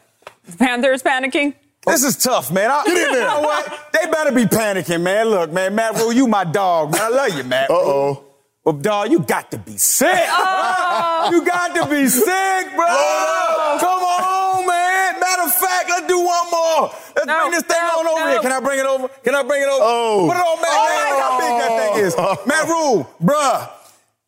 Panthers 0.59 1.01
panicking. 1.03 1.53
This 1.85 2.03
is 2.03 2.17
tough, 2.17 2.51
man. 2.51 2.69
I, 2.69 2.83
you 2.85 3.11
know 3.13 3.39
what? 3.41 3.91
They 3.93 4.11
better 4.11 4.31
be 4.33 4.43
panicking, 4.45 5.01
man. 5.01 5.27
Look, 5.29 5.51
man, 5.53 5.73
Matt 5.73 5.95
Rhule, 5.95 6.11
you 6.11 6.27
my 6.27 6.43
dog, 6.43 6.91
man. 6.91 7.01
I 7.01 7.07
love 7.09 7.37
you, 7.37 7.43
Matt. 7.45 7.69
Uh 7.69 7.73
oh. 7.75 8.23
But 8.65 8.81
dog, 8.81 9.09
you 9.09 9.19
got 9.19 9.49
to 9.51 9.57
be 9.57 9.77
sick. 9.77 10.25
Oh. 10.29 11.29
You 11.31 11.45
got 11.45 11.73
to 11.75 11.89
be 11.89 12.05
sick, 12.07 12.75
bro. 12.75 12.85
Come 13.79 14.03
on, 14.03 14.67
man. 14.67 15.19
Matter 15.21 15.43
of 15.43 15.53
fact, 15.53 15.89
let's 15.89 16.07
do 16.07 16.17
one 16.19 16.51
more. 16.51 16.91
Let's 17.15 17.25
No, 17.27 17.39
bring 17.39 17.51
this 17.51 17.63
thing 17.63 17.77
no, 17.79 17.99
on 17.99 18.07
over 18.07 18.19
no. 18.19 18.31
here. 18.31 18.39
Can 18.41 18.51
I 18.51 18.59
bring 18.59 18.79
it 18.79 18.85
over? 18.85 19.07
Can 19.23 19.35
I 19.35 19.43
bring 19.43 19.61
it 19.61 19.69
over? 19.69 19.79
Oh. 19.81 20.25
Put 20.27 20.35
it 20.35 20.43
on 20.43 20.61
Matt. 20.61 20.71
Oh, 20.73 21.07
Look 21.09 21.21
how 21.23 21.39
big 21.39 21.53
that 21.63 21.95
thing 21.95 22.03
is. 22.03 22.45
Matt 22.45 22.67
Rhule, 22.67 23.09
bruh. 23.23 23.69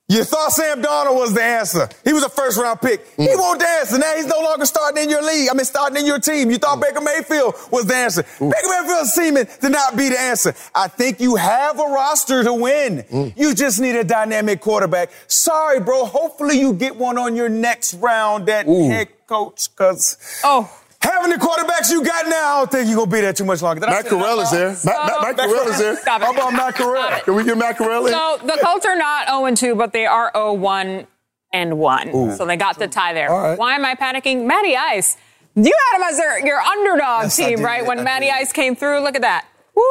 You 0.09 0.23
thought 0.23 0.51
Sam 0.51 0.81
Darnold 0.81 1.15
was 1.15 1.35
the 1.35 1.43
answer. 1.43 1.87
He 2.03 2.13
was 2.13 2.23
a 2.23 2.29
first 2.29 2.57
round 2.57 2.81
pick. 2.81 3.05
He 3.15 3.27
mm. 3.27 3.37
won't 3.37 3.59
the 3.59 3.67
answer. 3.67 3.99
Now 3.99 4.15
he's 4.15 4.25
no 4.25 4.41
longer 4.41 4.65
starting 4.65 5.03
in 5.03 5.09
your 5.09 5.21
league. 5.21 5.49
I 5.51 5.53
mean, 5.53 5.65
starting 5.65 5.97
in 5.97 6.05
your 6.07 6.19
team. 6.19 6.49
You 6.49 6.57
thought 6.57 6.79
mm. 6.79 6.81
Baker 6.81 7.01
Mayfield 7.01 7.53
was 7.71 7.85
the 7.85 7.93
answer. 7.93 8.23
Baker 8.23 8.69
Mayfield 8.69 9.05
seeming 9.05 9.45
to 9.61 9.69
not 9.69 9.95
be 9.95 10.09
the 10.09 10.19
answer. 10.19 10.55
I 10.73 10.87
think 10.87 11.19
you 11.19 11.35
have 11.35 11.79
a 11.79 11.83
roster 11.83 12.43
to 12.43 12.53
win. 12.55 13.03
Mm. 13.03 13.37
You 13.37 13.53
just 13.53 13.79
need 13.79 13.95
a 13.95 14.03
dynamic 14.03 14.61
quarterback. 14.61 15.11
Sorry, 15.27 15.79
bro. 15.79 16.05
Hopefully 16.05 16.59
you 16.59 16.73
get 16.73 16.95
one 16.95 17.19
on 17.19 17.35
your 17.35 17.49
next 17.49 17.93
round 17.93 18.49
at 18.49 18.65
head 18.65 19.09
coach, 19.27 19.69
because 19.69 20.17
Oh. 20.43 20.71
Having 21.01 21.31
the 21.31 21.37
quarterbacks 21.37 21.89
you 21.91 22.03
got 22.03 22.27
now, 22.27 22.55
I 22.55 22.57
don't 22.59 22.71
think 22.71 22.87
you're 22.87 22.95
going 22.97 23.09
to 23.09 23.15
be 23.15 23.21
there 23.21 23.33
too 23.33 23.45
much 23.45 23.61
longer. 23.61 23.79
Did 23.81 23.89
I 23.89 23.91
Matt 23.93 24.03
say 24.05 24.09
that 24.09 24.21
Corral 24.21 24.39
is 24.41 24.51
wrong? 24.51 24.59
there. 24.59 24.69
Matt, 24.69 24.85
Matt, 24.85 25.37
Matt 25.37 25.49
Corral 25.49 25.67
is 25.67 25.77
there. 25.79 25.95
Stop 25.97 26.21
it. 26.21 26.25
How 26.25 26.31
about 26.33 26.53
Matt 26.53 26.75
Corral? 26.75 27.19
Can 27.21 27.35
we 27.35 27.43
get 27.43 27.57
Matt 27.57 27.77
Corral 27.77 28.05
in? 28.07 28.11
So 28.13 28.39
the 28.43 28.59
Colts 28.63 28.85
are 28.85 28.95
not 28.95 29.27
0 29.27 29.55
2, 29.55 29.75
but 29.75 29.93
they 29.93 30.05
are 30.05 30.31
0 30.35 30.53
1 30.53 31.07
and 31.53 31.77
1. 31.79 32.35
So 32.37 32.45
they 32.45 32.57
got 32.57 32.77
the 32.79 32.87
tie 32.87 33.13
there. 33.13 33.31
All 33.31 33.41
right. 33.41 33.57
Why 33.57 33.75
am 33.75 33.85
I 33.85 33.95
panicking? 33.95 34.45
Matty 34.45 34.75
Ice. 34.75 35.17
You 35.55 35.73
had 35.91 35.97
him 35.97 36.03
as 36.09 36.17
their, 36.17 36.45
your 36.45 36.59
underdog 36.59 37.23
Yes, 37.23 37.35
team, 37.35 37.61
right? 37.61 37.85
When 37.85 37.99
I 37.99 38.03
Matty 38.03 38.27
did. 38.27 38.35
Ice 38.35 38.53
came 38.53 38.75
through, 38.75 38.99
look 39.01 39.15
at 39.15 39.21
that. 39.23 39.45
Woo! 39.75 39.83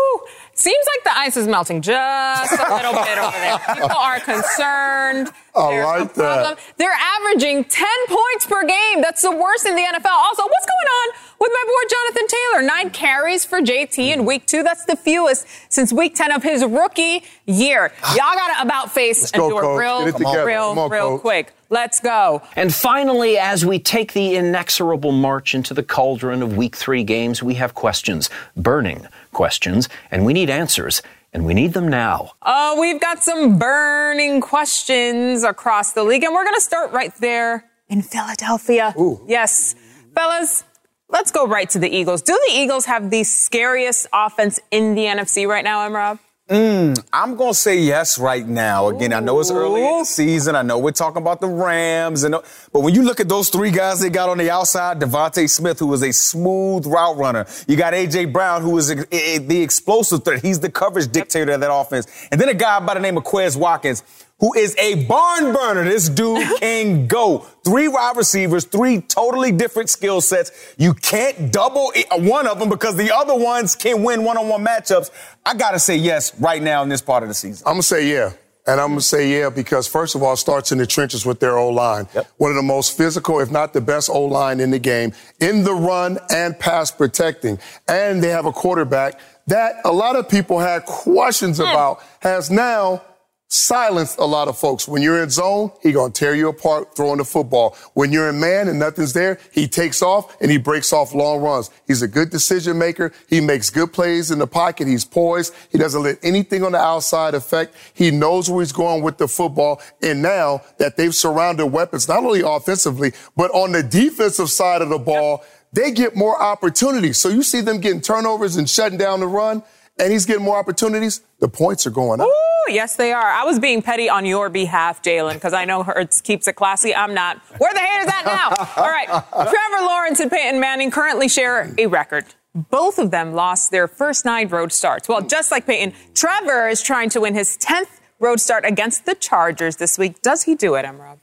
Seems 0.58 0.84
like 0.96 1.04
the 1.04 1.16
ice 1.16 1.36
is 1.36 1.46
melting 1.46 1.82
just 1.82 2.52
a 2.52 2.74
little 2.74 2.92
bit 2.92 3.16
over 3.16 3.38
there. 3.38 3.58
People 3.76 3.96
are 3.96 4.18
concerned. 4.18 5.30
I 5.54 5.70
There's 5.70 5.86
like 5.86 6.00
a 6.02 6.14
problem. 6.14 6.54
that. 6.56 6.58
They're 6.78 6.90
averaging 6.90 7.62
10 7.62 7.86
points 8.08 8.44
per 8.46 8.64
game. 8.66 9.00
That's 9.00 9.22
the 9.22 9.30
worst 9.30 9.66
in 9.66 9.76
the 9.76 9.82
NFL. 9.82 10.06
Also, 10.10 10.42
what's 10.42 10.66
going 10.66 10.88
on 10.88 11.14
with 11.38 11.52
my 11.52 11.64
boy 11.64 11.88
Jonathan 11.90 12.26
Taylor? 12.26 12.66
Nine 12.66 12.90
carries 12.90 13.44
for 13.44 13.60
JT 13.60 13.98
in 14.12 14.24
week 14.24 14.46
two. 14.46 14.64
That's 14.64 14.84
the 14.84 14.96
fewest 14.96 15.46
since 15.68 15.92
week 15.92 16.16
10 16.16 16.32
of 16.32 16.42
his 16.42 16.64
rookie 16.64 17.22
year. 17.46 17.92
Ah. 18.02 18.14
Y'all 18.16 18.34
got 18.34 18.56
to 18.56 18.62
about 18.66 18.90
face 18.90 19.30
and 19.30 19.40
go, 19.40 19.50
do 19.50 19.58
it 19.58 19.62
Coach. 19.62 19.78
real, 19.80 20.00
it 20.08 20.16
together. 20.16 20.44
real, 20.44 20.64
on, 20.76 20.90
real 20.90 21.08
Coach. 21.10 21.20
quick. 21.20 21.52
Let's 21.70 22.00
go. 22.00 22.42
And 22.56 22.74
finally, 22.74 23.38
as 23.38 23.64
we 23.64 23.78
take 23.78 24.12
the 24.12 24.34
inexorable 24.34 25.12
march 25.12 25.54
into 25.54 25.72
the 25.72 25.82
cauldron 25.84 26.42
of 26.42 26.56
week 26.56 26.74
three 26.74 27.04
games, 27.04 27.42
we 27.44 27.54
have 27.54 27.74
questions, 27.74 28.28
burning 28.56 29.06
questions, 29.38 29.88
and 30.10 30.26
we 30.26 30.32
need 30.32 30.50
answers, 30.50 31.00
and 31.32 31.46
we 31.46 31.54
need 31.54 31.72
them 31.72 31.88
now. 31.88 32.32
Oh, 32.42 32.78
we've 32.80 33.00
got 33.00 33.22
some 33.22 33.56
burning 33.56 34.40
questions 34.40 35.44
across 35.44 35.92
the 35.92 36.02
league, 36.02 36.24
and 36.24 36.34
we're 36.34 36.44
going 36.44 36.56
to 36.56 36.60
start 36.60 36.90
right 36.90 37.14
there 37.20 37.64
in 37.88 38.02
Philadelphia. 38.02 38.92
Yes. 39.26 39.76
Fellas, 40.14 40.64
let's 41.08 41.30
go 41.30 41.46
right 41.46 41.70
to 41.70 41.78
the 41.78 41.88
Eagles. 41.88 42.20
Do 42.20 42.38
the 42.48 42.54
Eagles 42.58 42.86
have 42.86 43.10
the 43.10 43.22
scariest 43.22 44.08
offense 44.12 44.58
in 44.72 44.96
the 44.96 45.02
NFC 45.02 45.46
right 45.48 45.64
now, 45.64 45.88
Emrob? 45.88 46.18
Mm, 46.48 46.98
I'm 47.12 47.36
gonna 47.36 47.52
say 47.52 47.78
yes 47.78 48.18
right 48.18 48.46
now. 48.46 48.88
Again, 48.88 49.12
I 49.12 49.20
know 49.20 49.38
it's 49.38 49.50
early 49.50 49.86
in 49.86 49.98
the 49.98 50.04
season. 50.06 50.56
I 50.56 50.62
know 50.62 50.78
we're 50.78 50.92
talking 50.92 51.20
about 51.20 51.42
the 51.42 51.46
Rams, 51.48 52.24
and 52.24 52.34
but 52.72 52.80
when 52.80 52.94
you 52.94 53.02
look 53.02 53.20
at 53.20 53.28
those 53.28 53.50
three 53.50 53.70
guys 53.70 54.00
they 54.00 54.08
got 54.08 54.30
on 54.30 54.38
the 54.38 54.50
outside, 54.50 54.98
DeVonta 54.98 55.46
Smith, 55.50 55.78
who 55.78 55.92
is 55.92 56.02
a 56.02 56.10
smooth 56.10 56.86
route 56.86 57.18
runner, 57.18 57.44
you 57.66 57.76
got 57.76 57.92
AJ 57.92 58.32
Brown, 58.32 58.62
who 58.62 58.78
is 58.78 58.88
a, 58.90 59.04
a- 59.14 59.38
the 59.38 59.60
explosive 59.60 60.24
threat. 60.24 60.40
He's 60.40 60.58
the 60.60 60.70
coverage 60.70 61.12
dictator 61.12 61.52
of 61.52 61.60
that 61.60 61.70
offense, 61.72 62.06
and 62.32 62.40
then 62.40 62.48
a 62.48 62.54
guy 62.54 62.80
by 62.80 62.94
the 62.94 63.00
name 63.00 63.18
of 63.18 63.24
Quez 63.24 63.54
Watkins. 63.54 64.02
Who 64.40 64.54
is 64.54 64.76
a 64.76 65.04
barn 65.06 65.52
burner? 65.52 65.84
This 65.84 66.08
dude 66.08 66.46
can 66.60 67.08
go. 67.08 67.38
Three 67.64 67.88
wide 67.88 68.16
receivers, 68.16 68.64
three 68.64 69.00
totally 69.00 69.50
different 69.50 69.90
skill 69.90 70.20
sets. 70.20 70.74
You 70.78 70.94
can't 70.94 71.52
double 71.52 71.92
i- 71.96 72.04
uh, 72.10 72.18
one 72.18 72.46
of 72.46 72.60
them 72.60 72.68
because 72.68 72.96
the 72.96 73.14
other 73.14 73.34
ones 73.34 73.74
can 73.74 74.04
win 74.04 74.22
one-on-one 74.22 74.64
matchups. 74.64 75.10
I 75.44 75.54
gotta 75.54 75.80
say 75.80 75.96
yes 75.96 76.38
right 76.40 76.62
now 76.62 76.82
in 76.82 76.88
this 76.88 77.02
part 77.02 77.24
of 77.24 77.28
the 77.28 77.34
season. 77.34 77.66
I'm 77.66 77.74
gonna 77.74 77.82
say 77.82 78.08
yeah. 78.10 78.32
And 78.66 78.80
I'm 78.80 78.90
gonna 78.90 79.00
say 79.00 79.40
yeah 79.40 79.50
because 79.50 79.88
first 79.88 80.14
of 80.14 80.22
all, 80.22 80.34
it 80.34 80.36
starts 80.36 80.70
in 80.70 80.78
the 80.78 80.86
trenches 80.86 81.26
with 81.26 81.40
their 81.40 81.58
O 81.58 81.70
line. 81.70 82.06
Yep. 82.14 82.28
One 82.36 82.50
of 82.50 82.56
the 82.56 82.62
most 82.62 82.96
physical, 82.96 83.40
if 83.40 83.50
not 83.50 83.72
the 83.72 83.80
best 83.80 84.08
O 84.08 84.24
line 84.24 84.60
in 84.60 84.70
the 84.70 84.78
game, 84.78 85.14
in 85.40 85.64
the 85.64 85.74
run 85.74 86.18
and 86.30 86.56
pass 86.56 86.92
protecting. 86.92 87.58
And 87.88 88.22
they 88.22 88.28
have 88.28 88.46
a 88.46 88.52
quarterback 88.52 89.18
that 89.48 89.76
a 89.84 89.92
lot 89.92 90.14
of 90.14 90.28
people 90.28 90.60
had 90.60 90.84
questions 90.84 91.56
hmm. 91.56 91.64
about, 91.64 92.02
has 92.20 92.50
now 92.50 93.02
silenced 93.48 94.18
a 94.18 94.24
lot 94.24 94.46
of 94.46 94.58
folks. 94.58 94.86
When 94.86 95.02
you're 95.02 95.22
in 95.22 95.30
zone, 95.30 95.72
he 95.82 95.92
gonna 95.92 96.12
tear 96.12 96.34
you 96.34 96.48
apart 96.48 96.94
throwing 96.94 97.16
the 97.16 97.24
football. 97.24 97.76
When 97.94 98.12
you're 98.12 98.28
in 98.28 98.38
man 98.38 98.68
and 98.68 98.78
nothing's 98.78 99.14
there, 99.14 99.38
he 99.52 99.66
takes 99.66 100.02
off 100.02 100.36
and 100.40 100.50
he 100.50 100.58
breaks 100.58 100.92
off 100.92 101.14
long 101.14 101.40
runs. 101.40 101.70
He's 101.86 102.02
a 102.02 102.08
good 102.08 102.28
decision 102.30 102.78
maker. 102.78 103.12
He 103.28 103.40
makes 103.40 103.70
good 103.70 103.92
plays 103.92 104.30
in 104.30 104.38
the 104.38 104.46
pocket. 104.46 104.86
He's 104.86 105.04
poised. 105.04 105.54
He 105.70 105.78
doesn't 105.78 106.02
let 106.02 106.18
anything 106.22 106.62
on 106.62 106.72
the 106.72 106.78
outside 106.78 107.34
affect. 107.34 107.74
He 107.94 108.10
knows 108.10 108.50
where 108.50 108.60
he's 108.60 108.72
going 108.72 109.02
with 109.02 109.16
the 109.16 109.28
football. 109.28 109.80
And 110.02 110.20
now 110.20 110.62
that 110.76 110.96
they've 110.96 111.14
surrounded 111.14 111.66
weapons, 111.66 112.06
not 112.06 112.18
only 112.24 112.42
offensively, 112.44 113.12
but 113.34 113.50
on 113.52 113.72
the 113.72 113.82
defensive 113.82 114.50
side 114.50 114.82
of 114.82 114.90
the 114.90 114.98
ball, 114.98 115.42
they 115.72 115.90
get 115.90 116.16
more 116.16 116.40
opportunities. 116.40 117.18
So 117.18 117.28
you 117.28 117.42
see 117.42 117.60
them 117.60 117.80
getting 117.80 118.00
turnovers 118.00 118.56
and 118.56 118.68
shutting 118.68 118.98
down 118.98 119.20
the 119.20 119.26
run, 119.26 119.62
and 119.98 120.12
he's 120.12 120.26
getting 120.26 120.44
more 120.44 120.56
opportunities. 120.56 121.22
The 121.40 121.48
points 121.48 121.86
are 121.86 121.90
going 121.90 122.20
up. 122.20 122.26
Ooh, 122.28 122.72
yes, 122.72 122.96
they 122.96 123.12
are. 123.12 123.28
I 123.28 123.44
was 123.44 123.58
being 123.58 123.82
petty 123.82 124.08
on 124.08 124.26
your 124.26 124.48
behalf, 124.48 125.02
Jalen, 125.02 125.34
because 125.34 125.52
I 125.52 125.64
know 125.64 125.82
Hurts 125.82 126.20
keeps 126.20 126.48
it 126.48 126.54
classy. 126.54 126.94
I'm 126.94 127.14
not. 127.14 127.38
Where 127.58 127.72
the 127.72 127.80
haters 127.80 128.12
at 128.12 128.24
now? 128.24 128.48
All 128.82 128.90
right. 128.90 129.08
Trevor 129.08 129.84
Lawrence 129.84 130.20
and 130.20 130.30
Peyton 130.30 130.60
Manning 130.60 130.90
currently 130.90 131.28
share 131.28 131.74
a 131.78 131.86
record. 131.86 132.26
Both 132.54 132.98
of 132.98 133.10
them 133.10 133.34
lost 133.34 133.70
their 133.70 133.86
first 133.86 134.24
nine 134.24 134.48
road 134.48 134.72
starts. 134.72 135.08
Well, 135.08 135.22
just 135.22 135.50
like 135.50 135.66
Peyton, 135.66 135.94
Trevor 136.14 136.68
is 136.68 136.82
trying 136.82 137.10
to 137.10 137.20
win 137.20 137.34
his 137.34 137.56
10th 137.58 138.00
road 138.18 138.40
start 138.40 138.64
against 138.64 139.06
the 139.06 139.14
Chargers 139.14 139.76
this 139.76 139.98
week. 139.98 140.22
Does 140.22 140.42
he 140.42 140.54
do 140.54 140.74
it, 140.74 140.84
Emrob? 140.84 141.18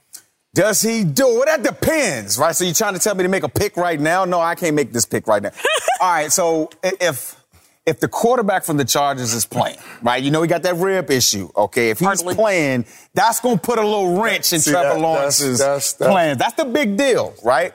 Does 0.54 0.80
he 0.80 1.04
do 1.04 1.42
it? 1.42 1.46
That 1.46 1.62
depends, 1.62 2.38
right? 2.38 2.56
So 2.56 2.64
you're 2.64 2.72
trying 2.72 2.94
to 2.94 2.98
tell 3.00 3.14
me 3.14 3.22
to 3.24 3.28
make 3.28 3.42
a 3.42 3.48
pick 3.48 3.76
right 3.76 4.00
now? 4.00 4.24
No, 4.24 4.40
I 4.40 4.54
can't 4.54 4.74
make 4.74 4.90
this 4.90 5.04
pick 5.04 5.26
right 5.26 5.42
now. 5.42 5.50
All 6.00 6.10
right, 6.10 6.32
so 6.32 6.70
if 6.82 7.38
if 7.86 8.00
the 8.00 8.08
quarterback 8.08 8.64
from 8.64 8.76
the 8.76 8.84
Chargers 8.84 9.32
is 9.32 9.46
playing, 9.46 9.78
right? 10.02 10.22
You 10.22 10.30
know 10.32 10.42
he 10.42 10.48
got 10.48 10.62
that 10.64 10.74
rib 10.76 11.10
issue, 11.10 11.48
okay? 11.56 11.90
If 11.90 12.00
he's 12.00 12.06
Hardly. 12.06 12.34
playing, 12.34 12.84
that's 13.14 13.40
gonna 13.40 13.58
put 13.58 13.78
a 13.78 13.82
little 13.82 14.20
wrench 14.20 14.52
in 14.52 14.60
See, 14.60 14.72
Trevor 14.72 14.94
that- 14.94 15.00
Lawrence's 15.00 15.60
that's- 15.60 15.92
that's- 15.92 16.12
plans. 16.12 16.38
That's 16.38 16.54
the 16.54 16.64
big 16.64 16.96
deal, 16.96 17.32
right? 17.44 17.72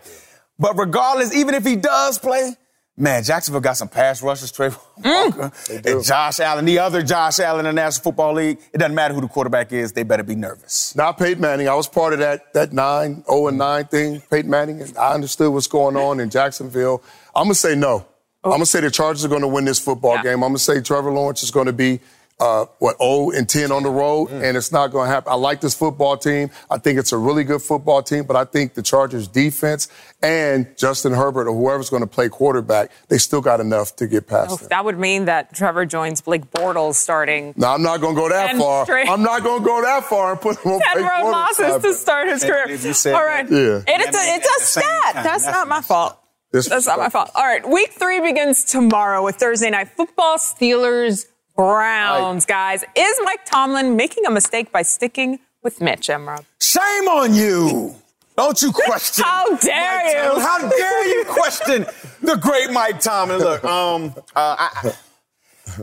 But 0.59 0.77
regardless, 0.77 1.33
even 1.33 1.55
if 1.55 1.65
he 1.65 1.77
does 1.77 2.19
play, 2.19 2.55
man, 2.97 3.23
Jacksonville 3.23 3.61
got 3.61 3.77
some 3.77 3.87
pass 3.87 4.21
rushers, 4.21 4.51
Trey 4.51 4.69
mm. 4.69 4.77
Walker, 5.03 5.51
and 5.87 6.03
Josh 6.03 6.39
Allen, 6.41 6.65
the 6.65 6.77
other 6.79 7.01
Josh 7.01 7.39
Allen 7.39 7.65
in 7.65 7.73
the 7.75 7.81
National 7.81 8.03
Football 8.03 8.33
League. 8.33 8.59
It 8.73 8.77
doesn't 8.77 8.93
matter 8.93 9.13
who 9.13 9.21
the 9.21 9.27
quarterback 9.29 9.71
is; 9.71 9.93
they 9.93 10.03
better 10.03 10.23
be 10.23 10.35
nervous. 10.35 10.93
Not 10.95 11.17
Peyton 11.17 11.41
Manning. 11.41 11.67
I 11.69 11.73
was 11.73 11.87
part 11.87 12.13
of 12.13 12.19
that 12.19 12.53
that 12.53 12.73
nine, 12.73 13.23
0 13.27 13.47
and 13.47 13.57
9 13.57 13.85
thing, 13.85 14.21
Peyton 14.29 14.51
Manning, 14.51 14.81
and 14.81 14.95
I 14.97 15.13
understood 15.13 15.51
what's 15.53 15.67
going 15.67 15.95
on 15.95 16.19
in 16.19 16.29
Jacksonville. 16.29 17.01
I'm 17.33 17.45
gonna 17.45 17.55
say 17.55 17.75
no. 17.75 18.05
I'm 18.43 18.51
gonna 18.51 18.65
say 18.65 18.79
the 18.81 18.89
Chargers 18.91 19.23
are 19.23 19.27
gonna 19.29 19.47
win 19.47 19.65
this 19.65 19.79
football 19.79 20.15
Yeah. 20.15 20.23
game. 20.23 20.33
I'm 20.43 20.49
gonna 20.49 20.57
say 20.59 20.81
Trevor 20.81 21.11
Lawrence 21.11 21.43
is 21.43 21.51
gonna 21.51 21.73
be 21.73 21.99
uh, 22.39 22.65
what 22.79 22.97
0 22.97 23.29
and 23.37 23.47
10 23.47 23.71
on 23.71 23.83
the 23.83 23.89
road, 23.91 24.31
and 24.31 24.57
it's 24.57 24.71
not 24.71 24.87
gonna 24.87 25.07
happen. 25.07 25.31
I 25.31 25.35
like 25.35 25.61
this 25.61 25.75
football 25.75 26.17
team. 26.17 26.49
I 26.71 26.79
think 26.79 26.97
it's 26.97 27.11
a 27.11 27.17
really 27.17 27.43
good 27.43 27.61
football 27.61 28.01
team, 28.01 28.23
but 28.23 28.35
I 28.35 28.45
think 28.45 28.73
the 28.73 28.81
Chargers 28.81 29.27
defense 29.27 29.89
and 30.23 30.65
Justin 30.75 31.13
Herbert 31.13 31.47
or 31.47 31.53
whoever's 31.55 31.91
gonna 31.91 32.07
play 32.07 32.29
quarterback, 32.29 32.89
they 33.09 33.19
still 33.19 33.41
got 33.41 33.59
enough 33.59 33.95
to 33.97 34.07
get 34.07 34.25
past 34.25 34.49
Oh, 34.53 34.55
them. 34.55 34.67
that 34.71 34.85
would 34.85 34.97
mean 34.97 35.25
that 35.25 35.53
Trevor 35.53 35.85
joins 35.85 36.21
Blake 36.21 36.49
Bortles 36.49 36.95
starting 36.95 37.53
Now 37.57 37.75
I'm 37.75 37.83
not 37.83 38.01
gonna 38.01 38.15
go 38.15 38.27
that 38.29 38.55
far. 38.57 38.85
straight- 38.85 39.07
I'm 39.07 39.21
not 39.21 39.43
gonna 39.43 39.63
go 39.63 39.79
that 39.83 40.05
far 40.05 40.31
and 40.31 40.41
put 40.41 40.57
him 40.65 40.71
on 40.71 40.79
10 40.81 40.93
Blake 40.95 41.05
road 41.05 41.25
Bortles' 41.25 41.31
losses 41.31 41.83
to 41.83 41.93
start 41.93 42.27
his 42.27 42.43
career. 42.43 42.63
believe 42.65 42.83
you 42.83 42.93
said 42.93 43.13
All 43.13 43.19
that. 43.21 43.25
right. 43.27 43.51
Yeah. 43.51 43.75
And 43.87 44.01
it's 44.01 44.17
a, 44.17 44.35
it's 44.35 44.47
a 44.47 44.65
stat. 44.65 44.83
time. 45.13 45.23
That's 45.23 45.43
That's 45.45 45.55
not 45.55 45.67
my 45.67 45.81
fault. 45.81 46.17
This- 46.51 46.67
That's 46.69 46.87
not 46.87 46.99
my 46.99 47.09
fault. 47.09 47.31
All 47.35 47.43
right. 47.45 47.67
Week 47.67 47.91
three 47.93 48.19
begins 48.19 48.63
tomorrow 48.65 49.23
with 49.23 49.35
Thursday 49.37 49.69
night 49.69 49.89
football. 49.95 50.37
Steelers 50.37 51.25
Browns, 51.55 52.45
guys. 52.45 52.83
Is 52.95 53.19
Mike 53.23 53.45
Tomlin 53.45 53.95
making 53.95 54.25
a 54.25 54.31
mistake 54.31 54.71
by 54.71 54.81
sticking 54.81 55.39
with 55.63 55.79
Mitch 55.81 56.07
Emrob? 56.07 56.43
Shame 56.59 57.07
on 57.07 57.33
you. 57.33 57.95
Don't 58.37 58.59
you 58.61 58.71
question. 58.71 59.23
How 59.23 59.55
dare 59.57 60.07
you. 60.33 60.39
How 60.39 60.67
dare 60.69 61.07
you 61.07 61.25
question 61.25 61.85
the 62.23 62.35
great 62.37 62.71
Mike 62.71 62.99
Tomlin? 63.01 63.39
Look, 63.39 63.63
um, 63.63 64.13
uh, 64.35 64.55
I, 64.59 64.93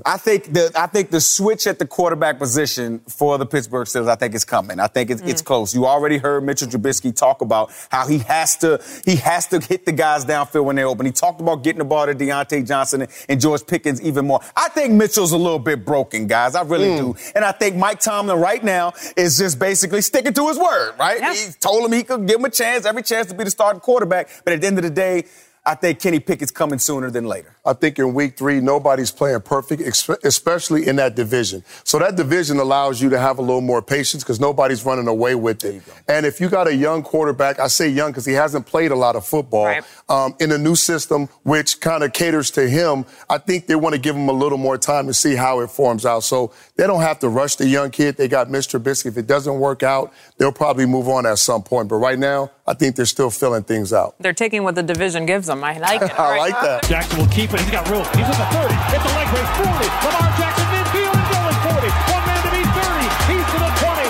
I 0.04 0.16
think 0.16 0.52
the 0.52 0.70
I 0.74 0.86
think 0.86 1.10
the 1.10 1.20
switch 1.20 1.66
at 1.66 1.78
the 1.78 1.86
quarterback 1.86 2.38
position 2.38 3.00
for 3.08 3.38
the 3.38 3.46
Pittsburgh 3.46 3.86
Steelers, 3.86 4.08
I 4.08 4.14
think 4.14 4.34
is 4.34 4.44
coming. 4.44 4.80
I 4.80 4.86
think 4.86 5.10
it's, 5.10 5.22
mm. 5.22 5.28
it's 5.28 5.42
close. 5.42 5.74
You 5.74 5.86
already 5.86 6.18
heard 6.18 6.44
Mitchell 6.44 6.68
Trubisky 6.68 7.14
talk 7.14 7.40
about 7.40 7.70
how 7.90 8.06
he 8.06 8.18
has 8.18 8.56
to 8.58 8.82
he 9.04 9.16
has 9.16 9.46
to 9.48 9.60
hit 9.60 9.84
the 9.84 9.92
guys 9.92 10.24
downfield 10.24 10.64
when 10.64 10.76
they're 10.76 10.86
open. 10.86 11.06
He 11.06 11.12
talked 11.12 11.40
about 11.40 11.62
getting 11.62 11.78
the 11.78 11.84
ball 11.84 12.06
to 12.06 12.14
Diontae 12.14 12.66
Johnson 12.66 13.06
and 13.28 13.40
George 13.40 13.66
Pickens 13.66 14.00
even 14.02 14.26
more. 14.26 14.40
I 14.56 14.68
think 14.68 14.94
Mitchell's 14.94 15.32
a 15.32 15.38
little 15.38 15.58
bit 15.58 15.84
broken, 15.84 16.26
guys. 16.26 16.54
I 16.54 16.62
really 16.62 16.88
mm. 16.88 16.98
do. 16.98 17.32
And 17.34 17.44
I 17.44 17.52
think 17.52 17.76
Mike 17.76 18.00
Tomlin 18.00 18.38
right 18.38 18.62
now 18.62 18.92
is 19.16 19.38
just 19.38 19.58
basically 19.58 20.02
sticking 20.02 20.32
to 20.34 20.48
his 20.48 20.58
word, 20.58 20.94
right? 20.98 21.20
Yeah. 21.20 21.34
He 21.34 21.52
told 21.60 21.84
him 21.84 21.92
he 21.92 22.02
could 22.02 22.26
give 22.26 22.38
him 22.38 22.44
a 22.44 22.50
chance, 22.50 22.84
every 22.86 23.02
chance 23.02 23.28
to 23.28 23.34
be 23.34 23.44
the 23.44 23.50
starting 23.50 23.80
quarterback. 23.80 24.28
But 24.44 24.54
at 24.54 24.60
the 24.60 24.66
end 24.66 24.78
of 24.78 24.84
the 24.84 24.90
day, 24.90 25.24
I 25.68 25.74
think 25.74 26.00
Kenny 26.00 26.18
Pickett's 26.18 26.50
coming 26.50 26.78
sooner 26.78 27.10
than 27.10 27.26
later. 27.26 27.54
I 27.68 27.74
think 27.74 27.98
in 27.98 28.14
week 28.14 28.38
three, 28.38 28.60
nobody's 28.60 29.10
playing 29.10 29.42
perfect, 29.42 29.82
especially 30.24 30.88
in 30.88 30.96
that 30.96 31.14
division. 31.14 31.62
So 31.84 31.98
that 31.98 32.16
division 32.16 32.58
allows 32.58 33.02
you 33.02 33.10
to 33.10 33.18
have 33.18 33.38
a 33.38 33.42
little 33.42 33.60
more 33.60 33.82
patience 33.82 34.24
because 34.24 34.40
nobody's 34.40 34.86
running 34.86 35.06
away 35.06 35.34
with 35.34 35.62
it. 35.64 35.82
And 36.08 36.24
if 36.24 36.40
you 36.40 36.48
got 36.48 36.66
a 36.66 36.74
young 36.74 37.02
quarterback, 37.02 37.60
I 37.60 37.66
say 37.66 37.90
young 37.90 38.10
because 38.10 38.24
he 38.24 38.32
hasn't 38.32 38.64
played 38.64 38.90
a 38.90 38.96
lot 38.96 39.16
of 39.16 39.26
football 39.26 39.66
right. 39.66 39.84
um, 40.08 40.34
in 40.40 40.50
a 40.50 40.56
new 40.56 40.76
system, 40.76 41.28
which 41.42 41.80
kind 41.80 42.02
of 42.02 42.14
caters 42.14 42.50
to 42.52 42.66
him. 42.66 43.04
I 43.28 43.36
think 43.36 43.66
they 43.66 43.76
want 43.76 43.94
to 43.94 44.00
give 44.00 44.16
him 44.16 44.30
a 44.30 44.32
little 44.32 44.58
more 44.58 44.78
time 44.78 45.06
to 45.06 45.12
see 45.12 45.34
how 45.34 45.60
it 45.60 45.70
forms 45.70 46.06
out. 46.06 46.24
So 46.24 46.54
they 46.76 46.86
don't 46.86 47.02
have 47.02 47.18
to 47.18 47.28
rush 47.28 47.56
the 47.56 47.68
young 47.68 47.90
kid. 47.90 48.16
They 48.16 48.28
got 48.28 48.48
Mr. 48.48 48.80
Trubisky. 48.80 49.06
If 49.06 49.18
it 49.18 49.26
doesn't 49.26 49.58
work 49.58 49.82
out, 49.82 50.12
they'll 50.38 50.52
probably 50.52 50.86
move 50.86 51.08
on 51.08 51.26
at 51.26 51.38
some 51.38 51.62
point. 51.62 51.88
But 51.88 51.96
right 51.96 52.18
now, 52.18 52.50
I 52.66 52.74
think 52.74 52.96
they're 52.96 53.06
still 53.06 53.30
filling 53.30 53.64
things 53.64 53.92
out. 53.92 54.14
They're 54.20 54.32
taking 54.32 54.62
what 54.62 54.74
the 54.74 54.82
division 54.82 55.26
gives 55.26 55.46
them. 55.46 55.62
I 55.64 55.78
like 55.78 56.02
it. 56.02 56.10
I 56.18 56.38
like 56.38 56.60
that. 56.60 56.84
Jackson 56.84 57.18
will 57.18 57.28
keep 57.28 57.52
it. 57.54 57.57
He's 57.58 57.70
got 57.70 57.88
room. 57.90 58.06
He's 58.14 58.26
at 58.26 58.38
the 58.38 58.48
30. 58.54 58.74
It's 58.94 59.04
a 59.04 59.12
leg 59.18 59.28
break. 59.34 59.48
40. 59.58 59.68
Lamar 60.06 60.30
Jackson 60.38 60.66
midfield 60.72 61.14
and 61.14 61.26
going 61.34 61.56
40. 61.74 61.90
One 61.90 62.24
man 62.26 62.40
to 62.46 62.50
beat 62.54 62.70
30. 62.70 63.06
He's 63.28 63.46
to 63.52 63.58
the 63.58 63.70
20. 63.82 64.08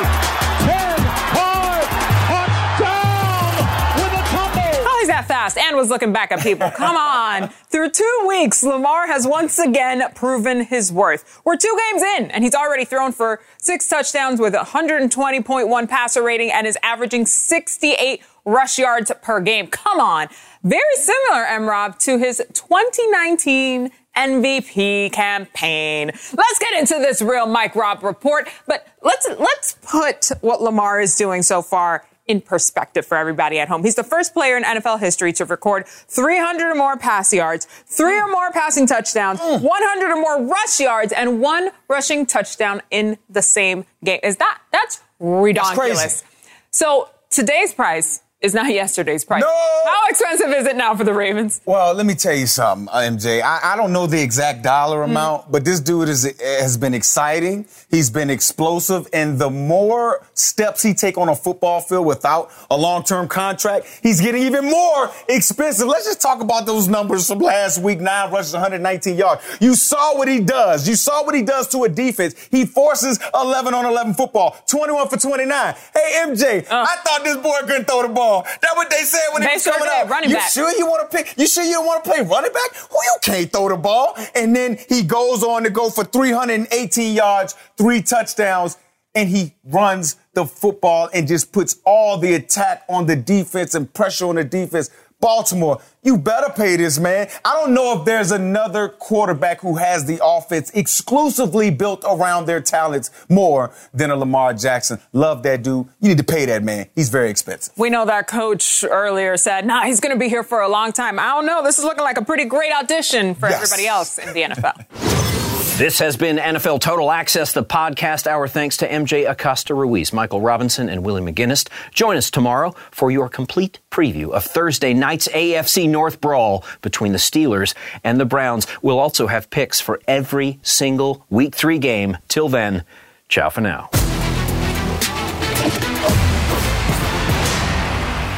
10. 0.68 1.00
5. 1.32 1.88
Touchdown 2.28 3.54
with 3.96 4.12
a 4.12 4.22
tumble. 4.28 4.84
Oh, 4.84 4.96
he's 5.00 5.08
that 5.08 5.24
fast 5.26 5.56
and 5.58 5.76
was 5.76 5.88
looking 5.88 6.12
back 6.12 6.30
at 6.32 6.40
people. 6.40 6.70
Come 6.70 6.96
on. 6.96 7.48
Through 7.70 7.90
two 7.90 8.24
weeks, 8.26 8.62
Lamar 8.62 9.06
has 9.06 9.26
once 9.26 9.58
again 9.58 10.02
proven 10.14 10.64
his 10.64 10.92
worth. 10.92 11.40
We're 11.44 11.56
two 11.56 11.76
games 11.90 12.02
in, 12.02 12.30
and 12.30 12.44
he's 12.44 12.54
already 12.54 12.84
thrown 12.84 13.12
for 13.12 13.40
six 13.58 13.88
touchdowns 13.88 14.40
with 14.40 14.54
120.1 14.54 15.88
passer 15.88 16.22
rating 16.22 16.50
and 16.50 16.66
is 16.66 16.78
averaging 16.82 17.26
68 17.26 18.22
rush 18.44 18.78
yards 18.78 19.12
per 19.22 19.40
game. 19.40 19.66
Come 19.68 20.00
on. 20.00 20.28
Very 20.62 20.82
similar, 20.96 21.44
M-Rob, 21.46 21.98
to 22.00 22.18
his 22.18 22.42
2019 22.52 23.90
MVP 24.16 25.12
campaign. 25.12 26.08
Let's 26.08 26.58
get 26.58 26.78
into 26.78 26.94
this 26.94 27.22
real 27.22 27.46
Mike 27.46 27.76
Rob 27.76 28.02
report, 28.02 28.48
but 28.66 28.86
let's, 29.02 29.28
let's 29.38 29.76
put 29.82 30.30
what 30.40 30.60
Lamar 30.60 31.00
is 31.00 31.14
doing 31.14 31.42
so 31.42 31.62
far 31.62 32.04
in 32.28 32.42
perspective 32.42 33.06
for 33.06 33.16
everybody 33.16 33.58
at 33.58 33.68
home. 33.68 33.82
He's 33.82 33.94
the 33.94 34.04
first 34.04 34.34
player 34.34 34.56
in 34.56 34.62
NFL 34.62 35.00
history 35.00 35.32
to 35.34 35.44
record 35.46 35.86
300 35.88 36.72
or 36.72 36.74
more 36.74 36.96
pass 36.96 37.32
yards, 37.32 37.66
three 37.86 38.18
or 38.18 38.28
more 38.28 38.50
passing 38.50 38.86
touchdowns, 38.86 39.40
mm. 39.40 39.62
100 39.62 40.10
or 40.10 40.20
more 40.20 40.44
rush 40.46 40.78
yards, 40.78 41.12
and 41.12 41.40
one 41.40 41.70
rushing 41.88 42.26
touchdown 42.26 42.82
in 42.90 43.16
the 43.30 43.42
same 43.42 43.86
game. 44.04 44.20
Is 44.22 44.36
that, 44.36 44.60
that's 44.70 45.00
ridiculous. 45.18 46.22
So 46.70 47.08
today's 47.30 47.72
price 47.72 48.22
is 48.40 48.54
not 48.54 48.72
yesterday's 48.72 49.24
price. 49.24 49.42
No! 49.42 49.48
How 49.48 50.08
expensive 50.08 50.50
is 50.50 50.66
it 50.66 50.76
now 50.76 50.94
for 50.94 51.02
the 51.02 51.12
Ravens? 51.12 51.60
Well, 51.66 51.92
let 51.92 52.06
me 52.06 52.14
tell 52.14 52.34
you 52.34 52.46
something, 52.46 52.88
uh, 52.88 52.98
MJ. 52.98 53.42
I, 53.42 53.72
I 53.72 53.76
don't 53.76 53.92
know 53.92 54.06
the 54.06 54.22
exact 54.22 54.62
dollar 54.62 55.04
hmm. 55.04 55.10
amount, 55.10 55.46
mm. 55.46 55.52
but 55.52 55.64
this 55.64 55.80
dude 55.80 56.08
is, 56.08 56.36
has 56.40 56.76
been 56.76 56.94
exciting. 56.94 57.66
He's 57.90 58.10
been 58.10 58.30
explosive, 58.30 59.08
and 59.12 59.38
the 59.40 59.50
more 59.50 60.24
steps 60.34 60.82
he 60.82 60.94
take 60.94 61.18
on 61.18 61.28
a 61.28 61.34
football 61.34 61.80
field 61.80 62.06
without 62.06 62.50
a 62.70 62.76
long-term 62.76 63.26
contract, 63.26 63.86
he's 64.02 64.20
getting 64.20 64.42
even 64.44 64.70
more 64.70 65.10
expensive. 65.28 65.88
Let's 65.88 66.04
just 66.04 66.20
talk 66.20 66.40
about 66.40 66.64
those 66.64 66.86
numbers 66.86 67.26
from 67.26 67.38
last 67.40 67.82
week: 67.82 68.00
nine 68.00 68.30
rushes, 68.30 68.52
119 68.52 69.16
yards. 69.16 69.42
You 69.60 69.74
saw 69.74 70.16
what 70.16 70.28
he 70.28 70.38
does. 70.40 70.88
You 70.88 70.94
saw 70.94 71.24
what 71.24 71.34
he 71.34 71.42
does 71.42 71.66
to 71.68 71.82
a 71.84 71.88
defense. 71.88 72.34
He 72.52 72.66
forces 72.66 73.18
11 73.34 73.74
on 73.74 73.84
11 73.84 74.14
football, 74.14 74.56
21 74.68 75.08
for 75.08 75.16
29. 75.16 75.74
Hey, 75.92 76.24
MJ, 76.24 76.70
uh. 76.70 76.86
I 76.88 76.96
thought 77.02 77.24
this 77.24 77.36
boy 77.36 77.58
couldn't 77.62 77.86
throw 77.86 78.02
the 78.02 78.08
ball. 78.08 78.27
That 78.62 78.72
what 78.74 78.90
they 78.90 79.02
said 79.02 79.28
when 79.32 79.42
they, 79.42 79.54
was 79.54 79.64
coming 79.64 79.88
out. 79.90 80.08
Running 80.08 80.30
you 80.30 80.36
back. 80.36 80.50
sure 80.50 80.70
you 80.76 80.86
want 80.86 81.10
to 81.10 81.16
pick? 81.16 81.34
You 81.36 81.46
sure 81.46 81.64
you 81.64 81.72
don't 81.72 81.86
want 81.86 82.04
to 82.04 82.10
play 82.10 82.20
running 82.20 82.52
back? 82.52 82.76
Who 82.90 82.98
you 83.02 83.16
can't 83.22 83.52
throw 83.52 83.68
the 83.68 83.76
ball? 83.76 84.14
And 84.34 84.54
then 84.54 84.78
he 84.88 85.02
goes 85.02 85.42
on 85.42 85.64
to 85.64 85.70
go 85.70 85.90
for 85.90 86.04
318 86.04 87.14
yards, 87.14 87.54
three 87.76 88.02
touchdowns, 88.02 88.76
and 89.14 89.28
he 89.28 89.54
runs 89.64 90.16
the 90.34 90.46
football 90.46 91.08
and 91.12 91.26
just 91.26 91.52
puts 91.52 91.76
all 91.84 92.18
the 92.18 92.34
attack 92.34 92.84
on 92.88 93.06
the 93.06 93.16
defense 93.16 93.74
and 93.74 93.92
pressure 93.92 94.26
on 94.26 94.36
the 94.36 94.44
defense. 94.44 94.90
Baltimore, 95.20 95.80
you 96.02 96.16
better 96.16 96.52
pay 96.52 96.76
this 96.76 96.98
man. 96.98 97.28
I 97.44 97.54
don't 97.54 97.74
know 97.74 97.98
if 97.98 98.04
there's 98.04 98.30
another 98.30 98.88
quarterback 98.88 99.60
who 99.60 99.76
has 99.76 100.04
the 100.04 100.20
offense 100.22 100.70
exclusively 100.70 101.70
built 101.70 102.04
around 102.08 102.46
their 102.46 102.60
talents 102.60 103.10
more 103.28 103.72
than 103.92 104.10
a 104.10 104.16
Lamar 104.16 104.54
Jackson. 104.54 105.00
Love 105.12 105.42
that 105.42 105.62
dude. 105.62 105.88
You 106.00 106.10
need 106.10 106.18
to 106.18 106.24
pay 106.24 106.46
that 106.46 106.62
man. 106.62 106.86
He's 106.94 107.08
very 107.08 107.30
expensive. 107.30 107.76
We 107.76 107.90
know 107.90 108.04
that 108.06 108.28
coach 108.28 108.84
earlier 108.88 109.36
said, 109.36 109.66
nah, 109.66 109.84
he's 109.84 110.00
going 110.00 110.14
to 110.14 110.20
be 110.20 110.28
here 110.28 110.44
for 110.44 110.60
a 110.60 110.68
long 110.68 110.92
time. 110.92 111.18
I 111.18 111.28
don't 111.28 111.46
know. 111.46 111.64
This 111.64 111.78
is 111.78 111.84
looking 111.84 112.04
like 112.04 112.18
a 112.18 112.24
pretty 112.24 112.44
great 112.44 112.72
audition 112.72 113.34
for 113.34 113.48
yes. 113.48 113.62
everybody 113.62 113.88
else 113.88 114.18
in 114.18 114.32
the 114.32 114.42
NFL. 114.42 115.44
This 115.78 116.00
has 116.00 116.16
been 116.16 116.38
NFL 116.38 116.80
Total 116.80 117.08
Access, 117.08 117.52
the 117.52 117.62
podcast 117.62 118.26
hour. 118.26 118.48
Thanks 118.48 118.78
to 118.78 118.88
MJ 118.88 119.30
Acosta 119.30 119.74
Ruiz, 119.74 120.12
Michael 120.12 120.40
Robinson, 120.40 120.88
and 120.88 121.04
Willie 121.04 121.22
McGinest. 121.22 121.68
Join 121.94 122.16
us 122.16 122.32
tomorrow 122.32 122.74
for 122.90 123.12
your 123.12 123.28
complete 123.28 123.78
preview 123.88 124.32
of 124.32 124.42
Thursday 124.42 124.92
night's 124.92 125.28
AFC 125.28 125.88
North 125.88 126.20
brawl 126.20 126.64
between 126.82 127.12
the 127.12 127.18
Steelers 127.18 127.76
and 128.02 128.18
the 128.18 128.24
Browns. 128.24 128.66
We'll 128.82 128.98
also 128.98 129.28
have 129.28 129.50
picks 129.50 129.80
for 129.80 130.00
every 130.08 130.58
single 130.62 131.24
Week 131.30 131.54
3 131.54 131.78
game. 131.78 132.18
Till 132.26 132.48
then, 132.48 132.82
ciao 133.28 133.48
for 133.48 133.60
now. 133.60 133.88